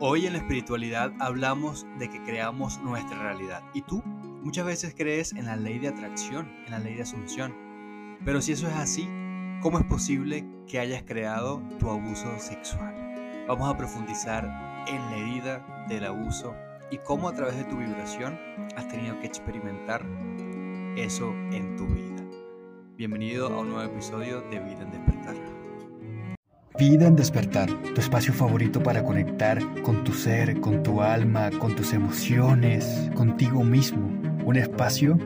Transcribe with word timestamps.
Hoy 0.00 0.26
en 0.26 0.32
la 0.32 0.40
espiritualidad 0.40 1.12
hablamos 1.20 1.86
de 2.00 2.10
que 2.10 2.20
creamos 2.24 2.80
nuestra 2.80 3.16
realidad. 3.16 3.62
¿Y 3.74 3.82
tú? 3.82 4.02
Muchas 4.42 4.66
veces 4.66 4.92
crees 4.96 5.32
en 5.32 5.46
la 5.46 5.54
ley 5.54 5.78
de 5.78 5.88
atracción, 5.88 6.52
en 6.66 6.72
la 6.72 6.80
ley 6.80 6.94
de 6.96 7.02
asunción. 7.02 7.54
Pero 8.24 8.42
si 8.42 8.52
eso 8.52 8.66
es 8.66 8.74
así, 8.74 9.08
¿cómo 9.62 9.78
es 9.78 9.84
posible 9.84 10.44
que 10.66 10.80
hayas 10.80 11.04
creado 11.04 11.62
tu 11.78 11.88
abuso 11.88 12.26
sexual? 12.38 12.92
Vamos 13.46 13.72
a 13.72 13.76
profundizar 13.76 14.44
en 14.88 15.00
la 15.10 15.16
herida 15.16 15.86
del 15.88 16.06
abuso 16.06 16.56
y 16.90 16.98
cómo 16.98 17.28
a 17.28 17.34
través 17.34 17.56
de 17.56 17.64
tu 17.64 17.76
vibración 17.76 18.36
has 18.76 18.88
tenido 18.88 19.18
que 19.20 19.28
experimentar 19.28 20.04
eso 20.96 21.32
en 21.52 21.76
tu 21.76 21.86
vida. 21.86 22.24
Bienvenido 22.96 23.46
a 23.46 23.60
un 23.60 23.70
nuevo 23.70 23.92
episodio 23.92 24.40
de 24.42 24.58
Vida 24.58 24.82
en 24.82 24.90
Despertar. 24.90 25.53
Vida 26.76 27.06
en 27.06 27.14
despertar, 27.14 27.70
tu 27.94 28.00
espacio 28.00 28.34
favorito 28.34 28.82
para 28.82 29.04
conectar 29.04 29.60
con 29.82 30.02
tu 30.02 30.12
ser, 30.12 30.60
con 30.60 30.82
tu 30.82 31.02
alma, 31.02 31.50
con 31.60 31.76
tus 31.76 31.92
emociones, 31.92 33.12
contigo 33.14 33.62
mismo. 33.62 34.10
Un 34.44 34.56
espacio 34.56 35.16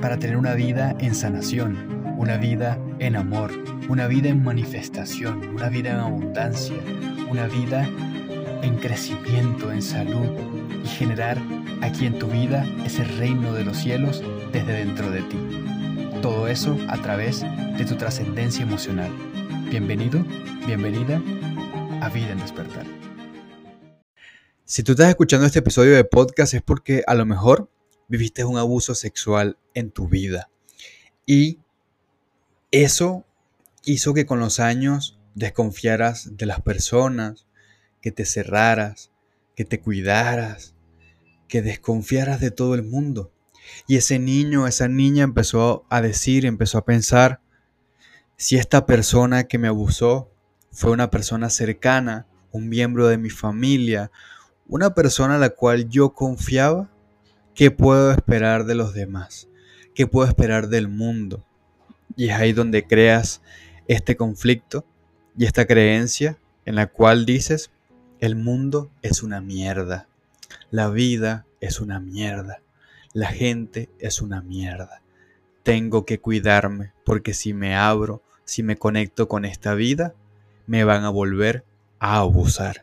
para 0.00 0.16
tener 0.16 0.38
una 0.38 0.54
vida 0.54 0.96
en 0.98 1.14
sanación, 1.14 2.16
una 2.16 2.38
vida 2.38 2.78
en 3.00 3.16
amor, 3.16 3.50
una 3.90 4.06
vida 4.06 4.30
en 4.30 4.42
manifestación, 4.42 5.50
una 5.50 5.68
vida 5.68 5.90
en 5.90 5.98
abundancia, 5.98 6.76
una 7.30 7.46
vida 7.48 7.86
en 8.62 8.76
crecimiento, 8.76 9.70
en 9.70 9.82
salud 9.82 10.30
y 10.82 10.88
generar 10.88 11.36
aquí 11.82 12.06
en 12.06 12.18
tu 12.18 12.28
vida 12.28 12.64
ese 12.86 13.04
reino 13.04 13.52
de 13.52 13.64
los 13.64 13.76
cielos 13.76 14.24
desde 14.52 14.72
dentro 14.72 15.10
de 15.10 15.20
ti. 15.20 15.36
Todo 16.22 16.48
eso 16.48 16.78
a 16.88 16.96
través 16.96 17.44
de 17.76 17.84
tu 17.84 17.96
trascendencia 17.96 18.62
emocional. 18.62 19.10
Bienvenido, 19.70 20.24
bienvenida 20.66 21.22
a 22.00 22.08
Vida 22.08 22.32
en 22.32 22.38
Despertar. 22.38 22.86
Si 24.64 24.82
tú 24.82 24.92
estás 24.92 25.10
escuchando 25.10 25.44
este 25.44 25.58
episodio 25.58 25.94
de 25.94 26.04
podcast 26.04 26.54
es 26.54 26.62
porque 26.62 27.04
a 27.06 27.14
lo 27.14 27.26
mejor 27.26 27.70
viviste 28.08 28.44
un 28.44 28.56
abuso 28.56 28.94
sexual 28.94 29.58
en 29.74 29.90
tu 29.90 30.08
vida. 30.08 30.48
Y 31.26 31.58
eso 32.70 33.26
hizo 33.84 34.14
que 34.14 34.24
con 34.24 34.40
los 34.40 34.58
años 34.58 35.18
desconfiaras 35.34 36.38
de 36.38 36.46
las 36.46 36.62
personas, 36.62 37.46
que 38.00 38.10
te 38.10 38.24
cerraras, 38.24 39.10
que 39.54 39.66
te 39.66 39.80
cuidaras, 39.80 40.74
que 41.46 41.60
desconfiaras 41.60 42.40
de 42.40 42.50
todo 42.50 42.74
el 42.74 42.84
mundo. 42.84 43.32
Y 43.86 43.96
ese 43.96 44.18
niño, 44.18 44.66
esa 44.66 44.88
niña 44.88 45.24
empezó 45.24 45.84
a 45.90 46.00
decir, 46.00 46.46
empezó 46.46 46.78
a 46.78 46.86
pensar, 46.86 47.42
si 48.40 48.56
esta 48.56 48.86
persona 48.86 49.48
que 49.48 49.58
me 49.58 49.66
abusó 49.66 50.30
fue 50.70 50.92
una 50.92 51.10
persona 51.10 51.50
cercana, 51.50 52.24
un 52.52 52.68
miembro 52.68 53.08
de 53.08 53.18
mi 53.18 53.30
familia, 53.30 54.12
una 54.68 54.94
persona 54.94 55.34
a 55.34 55.38
la 55.38 55.50
cual 55.50 55.88
yo 55.88 56.10
confiaba, 56.10 56.88
¿qué 57.56 57.72
puedo 57.72 58.12
esperar 58.12 58.64
de 58.64 58.76
los 58.76 58.94
demás? 58.94 59.48
¿Qué 59.92 60.06
puedo 60.06 60.28
esperar 60.28 60.68
del 60.68 60.86
mundo? 60.86 61.44
Y 62.14 62.28
es 62.28 62.36
ahí 62.36 62.52
donde 62.52 62.86
creas 62.86 63.42
este 63.88 64.16
conflicto 64.16 64.84
y 65.36 65.44
esta 65.44 65.66
creencia 65.66 66.38
en 66.64 66.76
la 66.76 66.86
cual 66.86 67.26
dices, 67.26 67.72
el 68.20 68.36
mundo 68.36 68.88
es 69.02 69.24
una 69.24 69.40
mierda, 69.40 70.06
la 70.70 70.90
vida 70.90 71.44
es 71.60 71.80
una 71.80 71.98
mierda, 71.98 72.62
la 73.14 73.32
gente 73.32 73.90
es 73.98 74.22
una 74.22 74.42
mierda. 74.42 75.02
Tengo 75.64 76.06
que 76.06 76.20
cuidarme 76.20 76.92
porque 77.04 77.34
si 77.34 77.52
me 77.52 77.74
abro 77.74 78.22
si 78.48 78.62
me 78.62 78.78
conecto 78.78 79.28
con 79.28 79.44
esta 79.44 79.74
vida, 79.74 80.14
me 80.66 80.82
van 80.82 81.04
a 81.04 81.10
volver 81.10 81.64
a 81.98 82.16
abusar. 82.16 82.82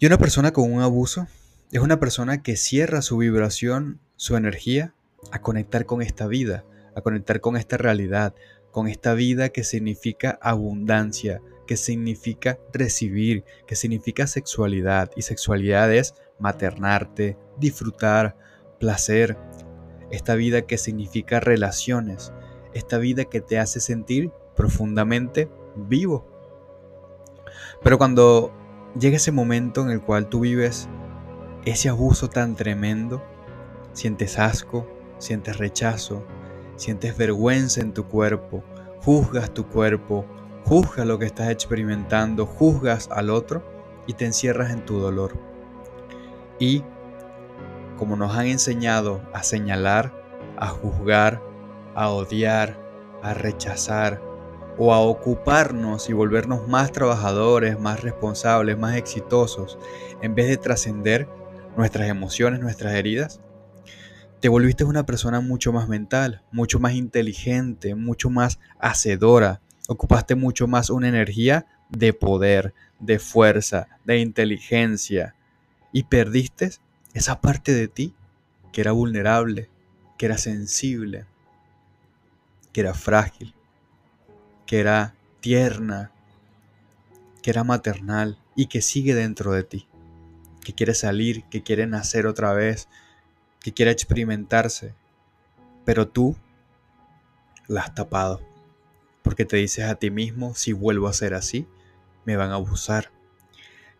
Y 0.00 0.06
una 0.06 0.18
persona 0.18 0.52
con 0.52 0.72
un 0.72 0.82
abuso 0.82 1.28
es 1.70 1.78
una 1.78 2.00
persona 2.00 2.42
que 2.42 2.56
cierra 2.56 3.00
su 3.00 3.18
vibración, 3.18 4.00
su 4.16 4.36
energía, 4.36 4.92
a 5.30 5.40
conectar 5.40 5.86
con 5.86 6.02
esta 6.02 6.26
vida, 6.26 6.64
a 6.96 7.00
conectar 7.02 7.40
con 7.40 7.56
esta 7.56 7.76
realidad, 7.76 8.34
con 8.72 8.88
esta 8.88 9.14
vida 9.14 9.50
que 9.50 9.62
significa 9.62 10.40
abundancia, 10.42 11.40
que 11.68 11.76
significa 11.76 12.58
recibir, 12.72 13.44
que 13.68 13.76
significa 13.76 14.26
sexualidad. 14.26 15.12
Y 15.14 15.22
sexualidad 15.22 15.94
es 15.94 16.16
maternarte, 16.40 17.38
disfrutar, 17.56 18.36
placer. 18.80 19.38
Esta 20.10 20.34
vida 20.34 20.62
que 20.62 20.76
significa 20.76 21.38
relaciones, 21.38 22.32
esta 22.74 22.98
vida 22.98 23.24
que 23.24 23.40
te 23.40 23.58
hace 23.58 23.80
sentir 23.80 24.30
profundamente 24.54 25.48
vivo. 25.74 26.26
Pero 27.82 27.98
cuando 27.98 28.52
llega 28.98 29.16
ese 29.16 29.32
momento 29.32 29.82
en 29.82 29.90
el 29.90 30.00
cual 30.00 30.28
tú 30.28 30.40
vives 30.40 30.88
ese 31.64 31.88
abuso 31.88 32.28
tan 32.28 32.56
tremendo, 32.56 33.22
sientes 33.92 34.38
asco, 34.38 34.86
sientes 35.18 35.58
rechazo, 35.58 36.24
sientes 36.76 37.16
vergüenza 37.16 37.80
en 37.80 37.92
tu 37.92 38.06
cuerpo, 38.06 38.62
juzgas 39.00 39.52
tu 39.52 39.66
cuerpo, 39.66 40.24
juzgas 40.64 41.06
lo 41.06 41.18
que 41.18 41.26
estás 41.26 41.50
experimentando, 41.50 42.46
juzgas 42.46 43.08
al 43.10 43.30
otro 43.30 43.62
y 44.06 44.14
te 44.14 44.26
encierras 44.26 44.72
en 44.72 44.84
tu 44.84 44.98
dolor. 44.98 45.32
Y 46.58 46.84
como 47.98 48.16
nos 48.16 48.36
han 48.36 48.46
enseñado 48.46 49.20
a 49.32 49.42
señalar, 49.42 50.12
a 50.56 50.68
juzgar, 50.68 51.42
a 51.94 52.10
odiar, 52.10 52.78
a 53.22 53.34
rechazar 53.34 54.20
o 54.78 54.92
a 54.92 55.00
ocuparnos 55.00 56.08
y 56.08 56.12
volvernos 56.12 56.66
más 56.66 56.92
trabajadores, 56.92 57.78
más 57.78 58.02
responsables, 58.02 58.78
más 58.78 58.96
exitosos, 58.96 59.78
en 60.22 60.34
vez 60.34 60.48
de 60.48 60.56
trascender 60.56 61.28
nuestras 61.76 62.08
emociones, 62.08 62.60
nuestras 62.60 62.94
heridas, 62.94 63.40
te 64.40 64.48
volviste 64.48 64.82
una 64.82 65.06
persona 65.06 65.40
mucho 65.40 65.72
más 65.72 65.88
mental, 65.88 66.42
mucho 66.50 66.80
más 66.80 66.94
inteligente, 66.94 67.94
mucho 67.94 68.28
más 68.28 68.58
hacedora, 68.80 69.60
ocupaste 69.86 70.34
mucho 70.34 70.66
más 70.66 70.90
una 70.90 71.08
energía 71.08 71.66
de 71.90 72.12
poder, 72.12 72.74
de 72.98 73.20
fuerza, 73.20 73.86
de 74.04 74.18
inteligencia. 74.18 75.36
Y 75.92 76.04
perdiste 76.04 76.70
esa 77.14 77.40
parte 77.40 77.72
de 77.72 77.86
ti 77.86 78.14
que 78.72 78.80
era 78.80 78.90
vulnerable, 78.90 79.70
que 80.18 80.26
era 80.26 80.38
sensible, 80.38 81.26
que 82.72 82.80
era 82.80 82.94
frágil, 82.94 83.54
que 84.66 84.80
era 84.80 85.14
tierna, 85.40 86.12
que 87.42 87.50
era 87.50 87.64
maternal 87.64 88.38
y 88.54 88.66
que 88.66 88.80
sigue 88.80 89.14
dentro 89.14 89.52
de 89.52 89.64
ti, 89.64 89.88
que 90.64 90.72
quiere 90.72 90.94
salir, 90.94 91.44
que 91.50 91.62
quiere 91.62 91.86
nacer 91.86 92.26
otra 92.26 92.52
vez, 92.52 92.88
que 93.60 93.72
quiere 93.72 93.90
experimentarse, 93.90 94.94
pero 95.84 96.08
tú 96.08 96.36
la 97.68 97.82
has 97.82 97.94
tapado, 97.94 98.40
porque 99.22 99.44
te 99.44 99.56
dices 99.56 99.84
a 99.84 99.96
ti 99.96 100.10
mismo, 100.10 100.54
si 100.54 100.72
vuelvo 100.72 101.08
a 101.08 101.12
ser 101.12 101.34
así, 101.34 101.66
me 102.24 102.36
van 102.36 102.50
a 102.50 102.54
abusar. 102.54 103.10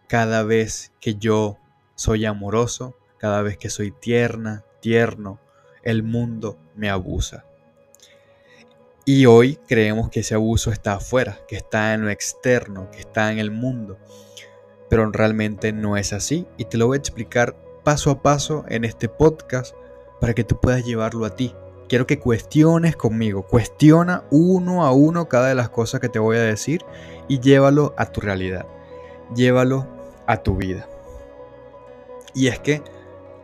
Cada 0.08 0.42
vez 0.42 0.92
que 1.00 1.16
yo 1.16 1.58
soy 1.94 2.24
amoroso, 2.24 2.96
cada 3.18 3.42
vez 3.42 3.56
que 3.56 3.70
soy 3.70 3.90
tierna, 3.90 4.64
tierno, 4.80 5.40
el 5.82 6.02
mundo 6.02 6.58
me 6.74 6.90
abusa. 6.90 7.44
Y 9.04 9.26
hoy 9.26 9.58
creemos 9.66 10.10
que 10.10 10.20
ese 10.20 10.34
abuso 10.34 10.70
está 10.70 10.94
afuera, 10.94 11.40
que 11.48 11.56
está 11.56 11.92
en 11.92 12.02
lo 12.02 12.10
externo, 12.10 12.88
que 12.92 13.00
está 13.00 13.32
en 13.32 13.40
el 13.40 13.50
mundo. 13.50 13.98
Pero 14.88 15.10
realmente 15.10 15.72
no 15.72 15.96
es 15.96 16.12
así 16.12 16.46
y 16.56 16.66
te 16.66 16.78
lo 16.78 16.86
voy 16.86 16.96
a 16.96 17.00
explicar 17.00 17.56
paso 17.82 18.12
a 18.12 18.22
paso 18.22 18.64
en 18.68 18.84
este 18.84 19.08
podcast 19.08 19.74
para 20.20 20.34
que 20.34 20.44
tú 20.44 20.60
puedas 20.60 20.84
llevarlo 20.84 21.24
a 21.24 21.34
ti. 21.34 21.52
Quiero 21.88 22.06
que 22.06 22.20
cuestiones 22.20 22.94
conmigo, 22.94 23.42
cuestiona 23.42 24.22
uno 24.30 24.86
a 24.86 24.92
uno 24.92 25.28
cada 25.28 25.48
de 25.48 25.56
las 25.56 25.68
cosas 25.68 26.00
que 26.00 26.08
te 26.08 26.20
voy 26.20 26.36
a 26.36 26.42
decir 26.42 26.82
y 27.26 27.40
llévalo 27.40 27.94
a 27.98 28.06
tu 28.06 28.20
realidad, 28.20 28.66
llévalo 29.34 29.88
a 30.28 30.36
tu 30.44 30.56
vida. 30.56 30.88
Y 32.34 32.46
es 32.46 32.60
que 32.60 32.82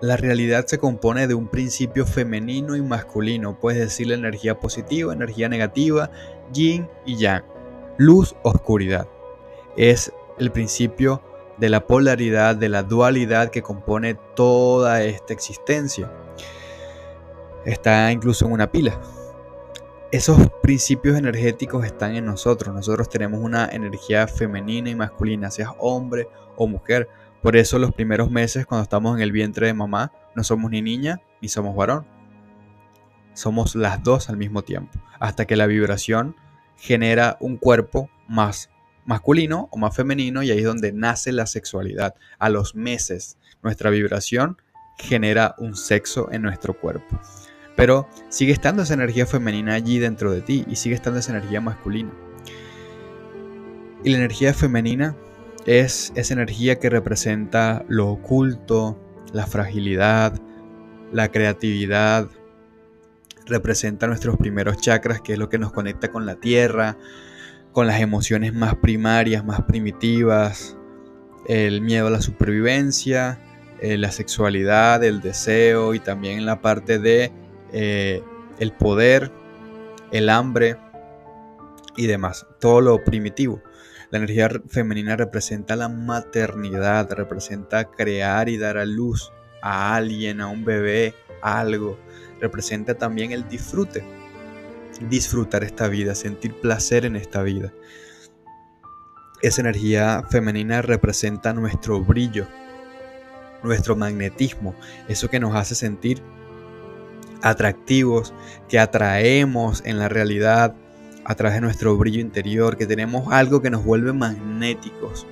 la 0.00 0.16
realidad 0.16 0.66
se 0.66 0.78
compone 0.78 1.26
de 1.26 1.34
un 1.34 1.48
principio 1.48 2.06
femenino 2.06 2.76
y 2.76 2.82
masculino, 2.82 3.58
puedes 3.58 3.80
decir 3.80 4.12
energía 4.12 4.58
positiva, 4.60 5.12
energía 5.12 5.48
negativa, 5.48 6.10
yin 6.52 6.88
y 7.04 7.16
yang, 7.16 7.44
luz, 7.96 8.36
oscuridad. 8.42 9.08
Es 9.76 10.12
el 10.38 10.52
principio 10.52 11.22
de 11.58 11.68
la 11.68 11.86
polaridad, 11.86 12.54
de 12.54 12.68
la 12.68 12.84
dualidad 12.84 13.50
que 13.50 13.62
compone 13.62 14.16
toda 14.36 15.02
esta 15.02 15.32
existencia. 15.32 16.10
Está 17.64 18.12
incluso 18.12 18.46
en 18.46 18.52
una 18.52 18.70
pila. 18.70 19.00
Esos 20.12 20.38
principios 20.62 21.18
energéticos 21.18 21.84
están 21.84 22.14
en 22.14 22.24
nosotros. 22.24 22.74
Nosotros 22.74 23.08
tenemos 23.08 23.40
una 23.40 23.68
energía 23.68 24.26
femenina 24.26 24.88
y 24.88 24.94
masculina, 24.94 25.50
seas 25.50 25.72
hombre 25.78 26.28
o 26.56 26.66
mujer. 26.66 27.08
Por 27.42 27.56
eso 27.56 27.78
los 27.78 27.92
primeros 27.92 28.30
meses 28.30 28.66
cuando 28.66 28.82
estamos 28.82 29.16
en 29.16 29.22
el 29.22 29.32
vientre 29.32 29.66
de 29.66 29.74
mamá 29.74 30.12
no 30.34 30.42
somos 30.42 30.70
ni 30.70 30.82
niña 30.82 31.20
ni 31.40 31.48
somos 31.48 31.76
varón. 31.76 32.06
Somos 33.32 33.76
las 33.76 34.02
dos 34.02 34.28
al 34.28 34.36
mismo 34.36 34.62
tiempo, 34.62 34.98
hasta 35.20 35.46
que 35.46 35.54
la 35.54 35.66
vibración 35.66 36.34
genera 36.76 37.36
un 37.40 37.56
cuerpo 37.56 38.10
más 38.26 38.70
masculino 39.04 39.68
o 39.70 39.78
más 39.78 39.94
femenino 39.94 40.42
y 40.42 40.50
ahí 40.50 40.58
es 40.58 40.64
donde 40.64 40.92
nace 40.92 41.32
la 41.32 41.46
sexualidad. 41.46 42.14
A 42.38 42.50
los 42.50 42.74
meses 42.74 43.38
nuestra 43.62 43.90
vibración 43.90 44.60
genera 44.98 45.54
un 45.58 45.76
sexo 45.76 46.28
en 46.32 46.42
nuestro 46.42 46.74
cuerpo. 46.74 47.18
Pero 47.76 48.08
sigue 48.28 48.52
estando 48.52 48.82
esa 48.82 48.94
energía 48.94 49.24
femenina 49.24 49.74
allí 49.74 50.00
dentro 50.00 50.32
de 50.32 50.42
ti 50.42 50.66
y 50.68 50.76
sigue 50.76 50.96
estando 50.96 51.20
esa 51.20 51.30
energía 51.30 51.60
masculina. 51.60 52.10
Y 54.02 54.10
la 54.10 54.18
energía 54.18 54.52
femenina 54.52 55.16
es 55.68 56.14
esa 56.14 56.32
energía 56.32 56.78
que 56.78 56.88
representa 56.88 57.84
lo 57.88 58.08
oculto, 58.08 58.98
la 59.34 59.46
fragilidad, 59.46 60.40
la 61.12 61.30
creatividad, 61.30 62.30
representa 63.44 64.06
nuestros 64.06 64.38
primeros 64.38 64.78
chakras, 64.78 65.20
que 65.20 65.34
es 65.34 65.38
lo 65.38 65.50
que 65.50 65.58
nos 65.58 65.70
conecta 65.70 66.10
con 66.10 66.24
la 66.24 66.36
tierra, 66.36 66.96
con 67.72 67.86
las 67.86 68.00
emociones 68.00 68.54
más 68.54 68.76
primarias, 68.76 69.44
más 69.44 69.60
primitivas, 69.60 70.74
el 71.46 71.82
miedo 71.82 72.06
a 72.06 72.10
la 72.10 72.22
supervivencia, 72.22 73.38
eh, 73.82 73.98
la 73.98 74.10
sexualidad, 74.10 75.04
el 75.04 75.20
deseo 75.20 75.92
y 75.92 76.00
también 76.00 76.46
la 76.46 76.62
parte 76.62 76.98
de 76.98 77.30
eh, 77.74 78.22
el 78.58 78.72
poder, 78.72 79.30
el 80.12 80.30
hambre 80.30 80.78
y 81.94 82.06
demás, 82.06 82.46
todo 82.58 82.80
lo 82.80 83.04
primitivo. 83.04 83.62
La 84.10 84.18
energía 84.18 84.48
femenina 84.68 85.16
representa 85.16 85.76
la 85.76 85.88
maternidad, 85.88 87.10
representa 87.12 87.90
crear 87.90 88.48
y 88.48 88.56
dar 88.56 88.78
a 88.78 88.86
luz 88.86 89.32
a 89.60 89.94
alguien, 89.94 90.40
a 90.40 90.48
un 90.48 90.64
bebé, 90.64 91.14
algo. 91.42 91.98
Representa 92.40 92.94
también 92.94 93.32
el 93.32 93.46
disfrute, 93.48 94.02
disfrutar 95.10 95.62
esta 95.62 95.88
vida, 95.88 96.14
sentir 96.14 96.54
placer 96.54 97.04
en 97.04 97.16
esta 97.16 97.42
vida. 97.42 97.72
Esa 99.42 99.60
energía 99.60 100.24
femenina 100.30 100.80
representa 100.80 101.52
nuestro 101.52 102.00
brillo, 102.00 102.46
nuestro 103.62 103.94
magnetismo, 103.94 104.74
eso 105.06 105.28
que 105.28 105.38
nos 105.38 105.54
hace 105.54 105.74
sentir 105.74 106.22
atractivos, 107.42 108.32
que 108.68 108.78
atraemos 108.78 109.82
en 109.84 109.98
la 109.98 110.08
realidad 110.08 110.74
a 111.28 111.34
través 111.34 111.56
de 111.56 111.60
nuestro 111.60 111.94
brillo 111.98 112.22
interior, 112.22 112.78
que 112.78 112.86
tenemos 112.86 113.30
algo 113.30 113.60
que 113.60 113.68
nos 113.68 113.84
vuelve 113.84 114.14
magnéticos, 114.14 115.26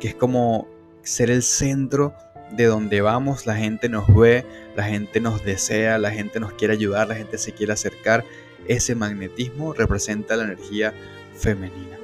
que 0.00 0.08
es 0.08 0.14
como 0.14 0.66
ser 1.02 1.30
el 1.30 1.42
centro 1.42 2.14
de 2.52 2.64
donde 2.64 3.02
vamos, 3.02 3.44
la 3.44 3.54
gente 3.54 3.90
nos 3.90 4.06
ve, 4.14 4.46
la 4.74 4.84
gente 4.84 5.20
nos 5.20 5.44
desea, 5.44 5.98
la 5.98 6.10
gente 6.10 6.40
nos 6.40 6.54
quiere 6.54 6.72
ayudar, 6.72 7.08
la 7.08 7.14
gente 7.14 7.36
se 7.36 7.52
quiere 7.52 7.74
acercar. 7.74 8.24
Ese 8.68 8.94
magnetismo 8.94 9.74
representa 9.74 10.34
la 10.34 10.44
energía 10.44 10.94
femenina. 11.36 11.98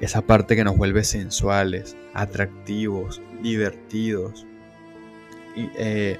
Esa 0.00 0.22
parte 0.22 0.56
que 0.56 0.64
nos 0.64 0.78
vuelve 0.78 1.04
sensuales, 1.04 1.94
atractivos, 2.14 3.20
divertidos, 3.42 4.46
y, 5.54 5.68
eh, 5.76 6.18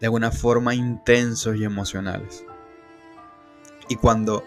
de 0.00 0.06
alguna 0.06 0.30
forma 0.30 0.74
intensos 0.74 1.56
y 1.56 1.64
emocionales. 1.64 2.42
Y 3.90 3.96
cuando 3.96 4.44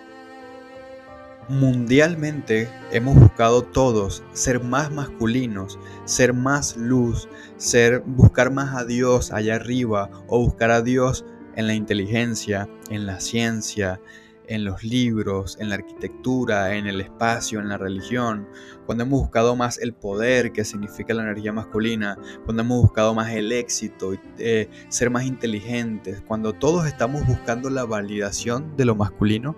mundialmente 1.51 2.69
hemos 2.93 3.15
buscado 3.15 3.61
todos 3.61 4.23
ser 4.31 4.63
más 4.63 4.89
masculinos, 4.89 5.77
ser 6.05 6.33
más 6.33 6.77
luz, 6.77 7.27
ser 7.57 8.03
buscar 8.05 8.51
más 8.51 8.73
a 8.73 8.85
Dios 8.85 9.33
allá 9.33 9.55
arriba 9.55 10.09
o 10.27 10.39
buscar 10.39 10.71
a 10.71 10.81
Dios 10.81 11.25
en 11.57 11.67
la 11.67 11.73
inteligencia, 11.73 12.69
en 12.89 13.05
la 13.05 13.19
ciencia, 13.19 13.99
en 14.47 14.63
los 14.63 14.83
libros, 14.83 15.57
en 15.59 15.69
la 15.69 15.75
arquitectura, 15.75 16.75
en 16.75 16.87
el 16.87 17.01
espacio, 17.01 17.59
en 17.59 17.67
la 17.67 17.77
religión, 17.77 18.47
cuando 18.85 19.03
hemos 19.03 19.21
buscado 19.21 19.55
más 19.55 19.77
el 19.77 19.93
poder 19.93 20.51
que 20.51 20.65
significa 20.65 21.13
la 21.13 21.23
energía 21.23 21.53
masculina, 21.53 22.17
cuando 22.45 22.63
hemos 22.63 22.81
buscado 22.81 23.13
más 23.13 23.31
el 23.31 23.51
éxito, 23.51 24.13
eh, 24.37 24.69
ser 24.89 25.09
más 25.09 25.25
inteligentes, 25.25 26.21
cuando 26.21 26.53
todos 26.53 26.85
estamos 26.85 27.25
buscando 27.25 27.69
la 27.69 27.85
validación 27.85 28.75
de 28.75 28.85
lo 28.85 28.95
masculino, 28.95 29.55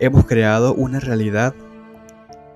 hemos 0.00 0.26
creado 0.26 0.74
una 0.74 0.98
realidad 0.98 1.54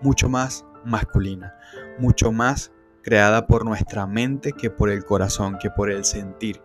mucho 0.03 0.29
más 0.29 0.65
masculina, 0.85 1.55
mucho 1.99 2.33
más 2.33 2.73
creada 3.03 3.47
por 3.47 3.65
nuestra 3.65 4.07
mente 4.07 4.53
que 4.53 4.71
por 4.71 4.91
el 4.91 5.05
corazón, 5.05 5.59
que 5.61 5.71
por 5.71 5.91
el 5.91 6.05
sentir. 6.05 6.61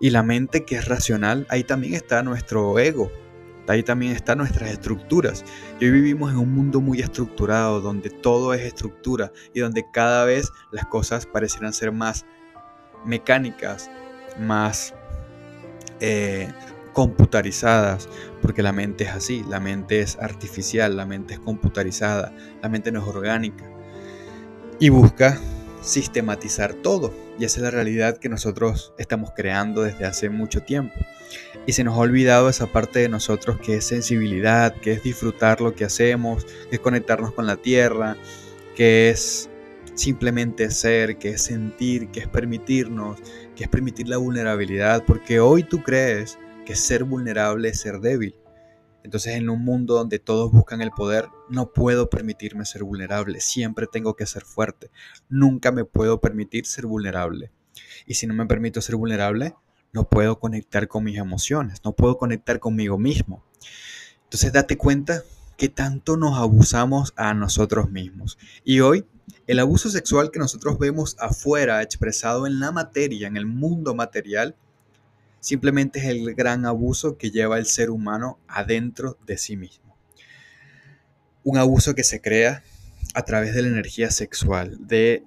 Y 0.00 0.10
la 0.10 0.22
mente 0.22 0.64
que 0.64 0.76
es 0.76 0.88
racional, 0.88 1.46
ahí 1.48 1.62
también 1.62 1.94
está 1.94 2.22
nuestro 2.22 2.78
ego, 2.78 3.12
Ahí 3.68 3.82
también 3.82 4.12
están 4.12 4.38
nuestras 4.38 4.70
estructuras. 4.70 5.44
Y 5.78 5.84
hoy 5.84 5.92
vivimos 5.92 6.32
en 6.32 6.38
un 6.38 6.52
mundo 6.52 6.80
muy 6.80 7.00
estructurado, 7.00 7.80
donde 7.80 8.10
todo 8.10 8.54
es 8.54 8.62
estructura 8.62 9.32
y 9.54 9.60
donde 9.60 9.84
cada 9.92 10.24
vez 10.24 10.50
las 10.72 10.86
cosas 10.86 11.26
parecieran 11.26 11.72
ser 11.72 11.92
más 11.92 12.26
mecánicas, 13.04 13.90
más 14.38 14.94
eh, 16.00 16.52
computarizadas, 16.92 18.08
porque 18.40 18.62
la 18.62 18.72
mente 18.72 19.04
es 19.04 19.10
así, 19.10 19.44
la 19.48 19.60
mente 19.60 20.00
es 20.00 20.18
artificial, 20.18 20.96
la 20.96 21.06
mente 21.06 21.34
es 21.34 21.40
computarizada, 21.40 22.34
la 22.62 22.68
mente 22.68 22.92
no 22.92 23.00
es 23.00 23.06
orgánica. 23.06 23.64
Y 24.78 24.88
busca 24.88 25.38
sistematizar 25.82 26.74
todo. 26.74 27.12
Y 27.38 27.44
esa 27.44 27.58
es 27.58 27.64
la 27.64 27.70
realidad 27.70 28.18
que 28.18 28.28
nosotros 28.28 28.92
estamos 28.98 29.32
creando 29.34 29.82
desde 29.82 30.04
hace 30.04 30.30
mucho 30.30 30.62
tiempo. 30.62 30.94
Y 31.66 31.72
se 31.72 31.84
nos 31.84 31.94
ha 31.94 32.00
olvidado 32.00 32.48
esa 32.48 32.66
parte 32.66 33.00
de 33.00 33.08
nosotros 33.08 33.58
que 33.58 33.76
es 33.76 33.86
sensibilidad, 33.86 34.74
que 34.74 34.92
es 34.92 35.02
disfrutar 35.02 35.60
lo 35.60 35.74
que 35.74 35.84
hacemos, 35.84 36.44
que 36.44 36.76
es 36.76 36.80
conectarnos 36.80 37.32
con 37.32 37.46
la 37.46 37.56
tierra, 37.56 38.16
que 38.74 39.10
es 39.10 39.48
simplemente 39.94 40.70
ser, 40.70 41.18
que 41.18 41.30
es 41.30 41.42
sentir, 41.42 42.08
que 42.08 42.20
es 42.20 42.28
permitirnos, 42.28 43.18
que 43.54 43.64
es 43.64 43.70
permitir 43.70 44.08
la 44.08 44.16
vulnerabilidad, 44.16 45.04
porque 45.04 45.40
hoy 45.40 45.62
tú 45.62 45.82
crees 45.82 46.38
que 46.64 46.76
ser 46.76 47.04
vulnerable 47.04 47.68
es 47.68 47.80
ser 47.80 48.00
débil. 48.00 48.36
Entonces 49.04 49.34
en 49.34 49.50
un 49.50 49.64
mundo 49.64 49.94
donde 49.94 50.18
todos 50.18 50.52
buscan 50.52 50.80
el 50.80 50.92
poder, 50.92 51.26
no 51.48 51.72
puedo 51.72 52.08
permitirme 52.08 52.64
ser 52.64 52.84
vulnerable, 52.84 53.40
siempre 53.40 53.86
tengo 53.90 54.14
que 54.14 54.26
ser 54.26 54.44
fuerte, 54.44 54.90
nunca 55.28 55.72
me 55.72 55.84
puedo 55.84 56.20
permitir 56.20 56.66
ser 56.66 56.86
vulnerable. 56.86 57.50
Y 58.06 58.14
si 58.14 58.26
no 58.26 58.34
me 58.34 58.46
permito 58.46 58.80
ser 58.80 58.96
vulnerable, 58.96 59.54
no 59.92 60.08
puedo 60.08 60.38
conectar 60.38 60.88
con 60.88 61.04
mis 61.04 61.18
emociones, 61.18 61.80
no 61.84 61.92
puedo 61.92 62.16
conectar 62.16 62.60
conmigo 62.60 62.96
mismo. 62.96 63.44
Entonces 64.24 64.52
date 64.52 64.78
cuenta 64.78 65.22
que 65.56 65.68
tanto 65.68 66.16
nos 66.16 66.38
abusamos 66.38 67.12
a 67.16 67.34
nosotros 67.34 67.90
mismos. 67.90 68.38
Y 68.64 68.80
hoy 68.80 69.04
el 69.46 69.58
abuso 69.58 69.90
sexual 69.90 70.30
que 70.30 70.38
nosotros 70.38 70.78
vemos 70.78 71.16
afuera, 71.18 71.82
expresado 71.82 72.46
en 72.46 72.60
la 72.60 72.72
materia, 72.72 73.26
en 73.26 73.36
el 73.36 73.46
mundo 73.46 73.94
material, 73.94 74.56
simplemente 75.42 75.98
es 75.98 76.04
el 76.04 76.34
gran 76.36 76.64
abuso 76.64 77.18
que 77.18 77.32
lleva 77.32 77.58
el 77.58 77.66
ser 77.66 77.90
humano 77.90 78.38
adentro 78.46 79.18
de 79.26 79.36
sí 79.36 79.56
mismo. 79.56 79.96
Un 81.42 81.58
abuso 81.58 81.96
que 81.96 82.04
se 82.04 82.20
crea 82.20 82.62
a 83.12 83.24
través 83.24 83.52
de 83.52 83.62
la 83.62 83.68
energía 83.68 84.12
sexual, 84.12 84.78
de 84.86 85.24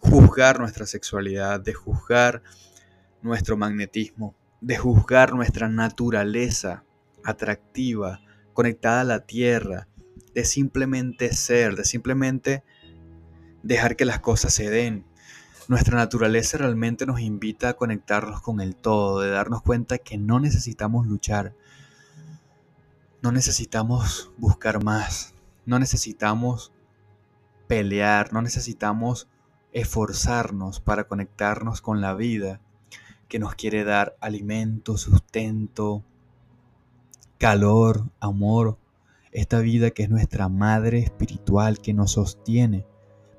juzgar 0.00 0.60
nuestra 0.60 0.84
sexualidad, 0.84 1.58
de 1.58 1.72
juzgar 1.72 2.42
nuestro 3.22 3.56
magnetismo, 3.56 4.36
de 4.60 4.76
juzgar 4.76 5.32
nuestra 5.32 5.70
naturaleza 5.70 6.84
atractiva, 7.24 8.20
conectada 8.52 9.00
a 9.00 9.04
la 9.04 9.20
tierra, 9.20 9.88
de 10.34 10.44
simplemente 10.44 11.32
ser, 11.32 11.76
de 11.76 11.84
simplemente 11.84 12.62
dejar 13.62 13.96
que 13.96 14.04
las 14.04 14.20
cosas 14.20 14.52
se 14.52 14.68
den. 14.68 15.05
Nuestra 15.68 15.96
naturaleza 15.96 16.58
realmente 16.58 17.06
nos 17.06 17.20
invita 17.20 17.70
a 17.70 17.74
conectarnos 17.74 18.40
con 18.40 18.60
el 18.60 18.76
todo, 18.76 19.20
de 19.20 19.30
darnos 19.30 19.62
cuenta 19.62 19.98
que 19.98 20.16
no 20.16 20.38
necesitamos 20.38 21.08
luchar, 21.08 21.54
no 23.20 23.32
necesitamos 23.32 24.30
buscar 24.38 24.84
más, 24.84 25.34
no 25.64 25.80
necesitamos 25.80 26.72
pelear, 27.66 28.32
no 28.32 28.42
necesitamos 28.42 29.28
esforzarnos 29.72 30.78
para 30.78 31.08
conectarnos 31.08 31.80
con 31.80 32.00
la 32.00 32.14
vida 32.14 32.60
que 33.26 33.40
nos 33.40 33.56
quiere 33.56 33.82
dar 33.82 34.16
alimento, 34.20 34.96
sustento, 34.96 36.04
calor, 37.38 38.08
amor, 38.20 38.78
esta 39.32 39.58
vida 39.58 39.90
que 39.90 40.04
es 40.04 40.10
nuestra 40.10 40.48
madre 40.48 41.00
espiritual 41.00 41.80
que 41.80 41.92
nos 41.92 42.12
sostiene. 42.12 42.86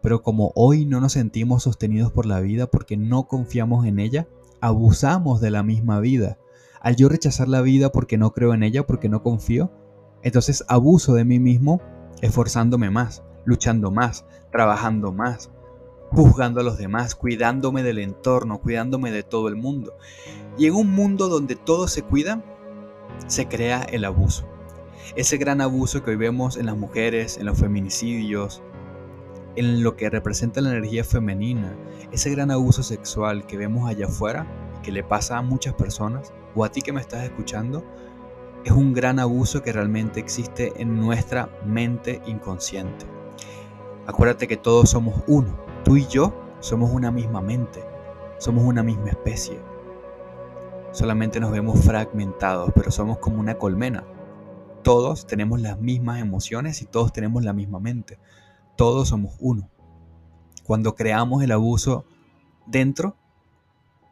Pero 0.08 0.22
como 0.22 0.54
hoy 0.56 0.86
no 0.86 1.02
nos 1.02 1.12
sentimos 1.12 1.64
sostenidos 1.64 2.14
por 2.14 2.26
la 2.26 2.40
vida 2.40 2.68
porque 2.68 2.96
no 2.96 3.28
confiamos 3.28 3.86
en 3.86 4.00
ella, 4.00 4.26
abusamos 4.62 5.42
de 5.42 5.52
la 5.52 5.64
misma 5.64 6.00
vida. 6.00 6.38
Al 6.80 6.96
yo 6.96 7.10
rechazar 7.10 7.50
la 7.50 7.60
vida 7.60 7.92
porque 7.92 8.18
no 8.18 8.32
creo 8.32 8.54
en 8.54 8.64
ella, 8.64 8.88
porque 8.88 9.10
no 9.10 9.22
confío, 9.22 9.70
entonces 10.22 10.64
abuso 10.70 11.14
de 11.14 11.26
mí 11.26 11.40
mismo 11.40 11.82
esforzándome 12.22 12.90
más, 12.90 13.22
luchando 13.44 13.92
más, 13.92 14.26
trabajando 14.50 15.12
más, 15.12 15.52
juzgando 16.12 16.62
a 16.62 16.64
los 16.64 16.78
demás, 16.78 17.14
cuidándome 17.14 17.84
del 17.84 18.00
entorno, 18.00 18.62
cuidándome 18.62 19.12
de 19.12 19.24
todo 19.24 19.50
el 19.50 19.58
mundo. 19.58 19.98
Y 20.58 20.68
en 20.68 20.76
un 20.76 20.90
mundo 20.90 21.28
donde 21.28 21.58
todo 21.58 21.90
se 21.90 22.04
cuida, 22.04 22.42
se 23.28 23.50
crea 23.50 23.82
el 23.82 24.06
abuso. 24.06 24.48
Ese 25.18 25.36
gran 25.36 25.60
abuso 25.60 26.02
que 26.02 26.12
hoy 26.12 26.18
vemos 26.18 26.56
en 26.56 26.66
las 26.66 26.78
mujeres, 26.78 27.38
en 27.38 27.46
los 27.46 27.58
feminicidios, 27.58 28.64
en 29.58 29.84
lo 29.84 29.96
que 29.96 30.10
representa 30.10 30.62
la 30.62 30.70
energía 30.70 31.04
femenina, 31.04 31.76
ese 32.12 32.30
gran 32.30 32.52
abuso 32.52 32.84
sexual 32.84 33.48
que 33.48 33.58
vemos 33.58 33.90
allá 33.90 34.06
afuera, 34.06 34.48
que 34.84 34.92
le 34.92 35.04
pasa 35.04 35.38
a 35.38 35.42
muchas 35.42 35.74
personas, 35.74 36.32
o 36.56 36.64
a 36.64 36.72
ti 36.72 36.82
que 36.82 36.94
me 36.94 37.02
estás 37.02 37.24
escuchando, 37.24 37.84
es 38.64 38.72
un 38.72 38.94
gran 38.94 39.20
abuso 39.20 39.64
que 39.64 39.74
realmente 39.74 40.20
existe 40.20 40.74
en 40.80 40.96
nuestra 40.96 41.50
mente 41.66 42.22
inconsciente. 42.28 43.06
Acuérdate 44.06 44.48
que 44.48 44.58
todos 44.58 44.92
somos 44.92 45.24
uno, 45.28 45.58
tú 45.84 45.98
y 45.98 46.06
yo 46.06 46.34
somos 46.60 46.92
una 46.92 47.12
misma 47.12 47.42
mente, 47.42 47.84
somos 48.38 48.64
una 48.64 48.84
misma 48.84 49.10
especie. 49.10 49.60
Solamente 50.92 51.40
nos 51.40 51.52
vemos 51.52 51.80
fragmentados, 51.84 52.72
pero 52.76 52.92
somos 52.92 53.18
como 53.18 53.40
una 53.40 53.58
colmena. 53.58 54.06
Todos 54.84 55.26
tenemos 55.26 55.62
las 55.62 55.80
mismas 55.80 56.22
emociones 56.22 56.82
y 56.82 56.86
todos 56.86 57.12
tenemos 57.12 57.44
la 57.44 57.54
misma 57.54 57.80
mente. 57.80 58.20
Todos 58.77 59.10
somos 59.10 59.36
uno. 59.39 59.69
Cuando 60.63 60.93
creamos 60.96 61.43
el 61.43 61.51
abuso 61.51 62.05
dentro, 62.67 63.17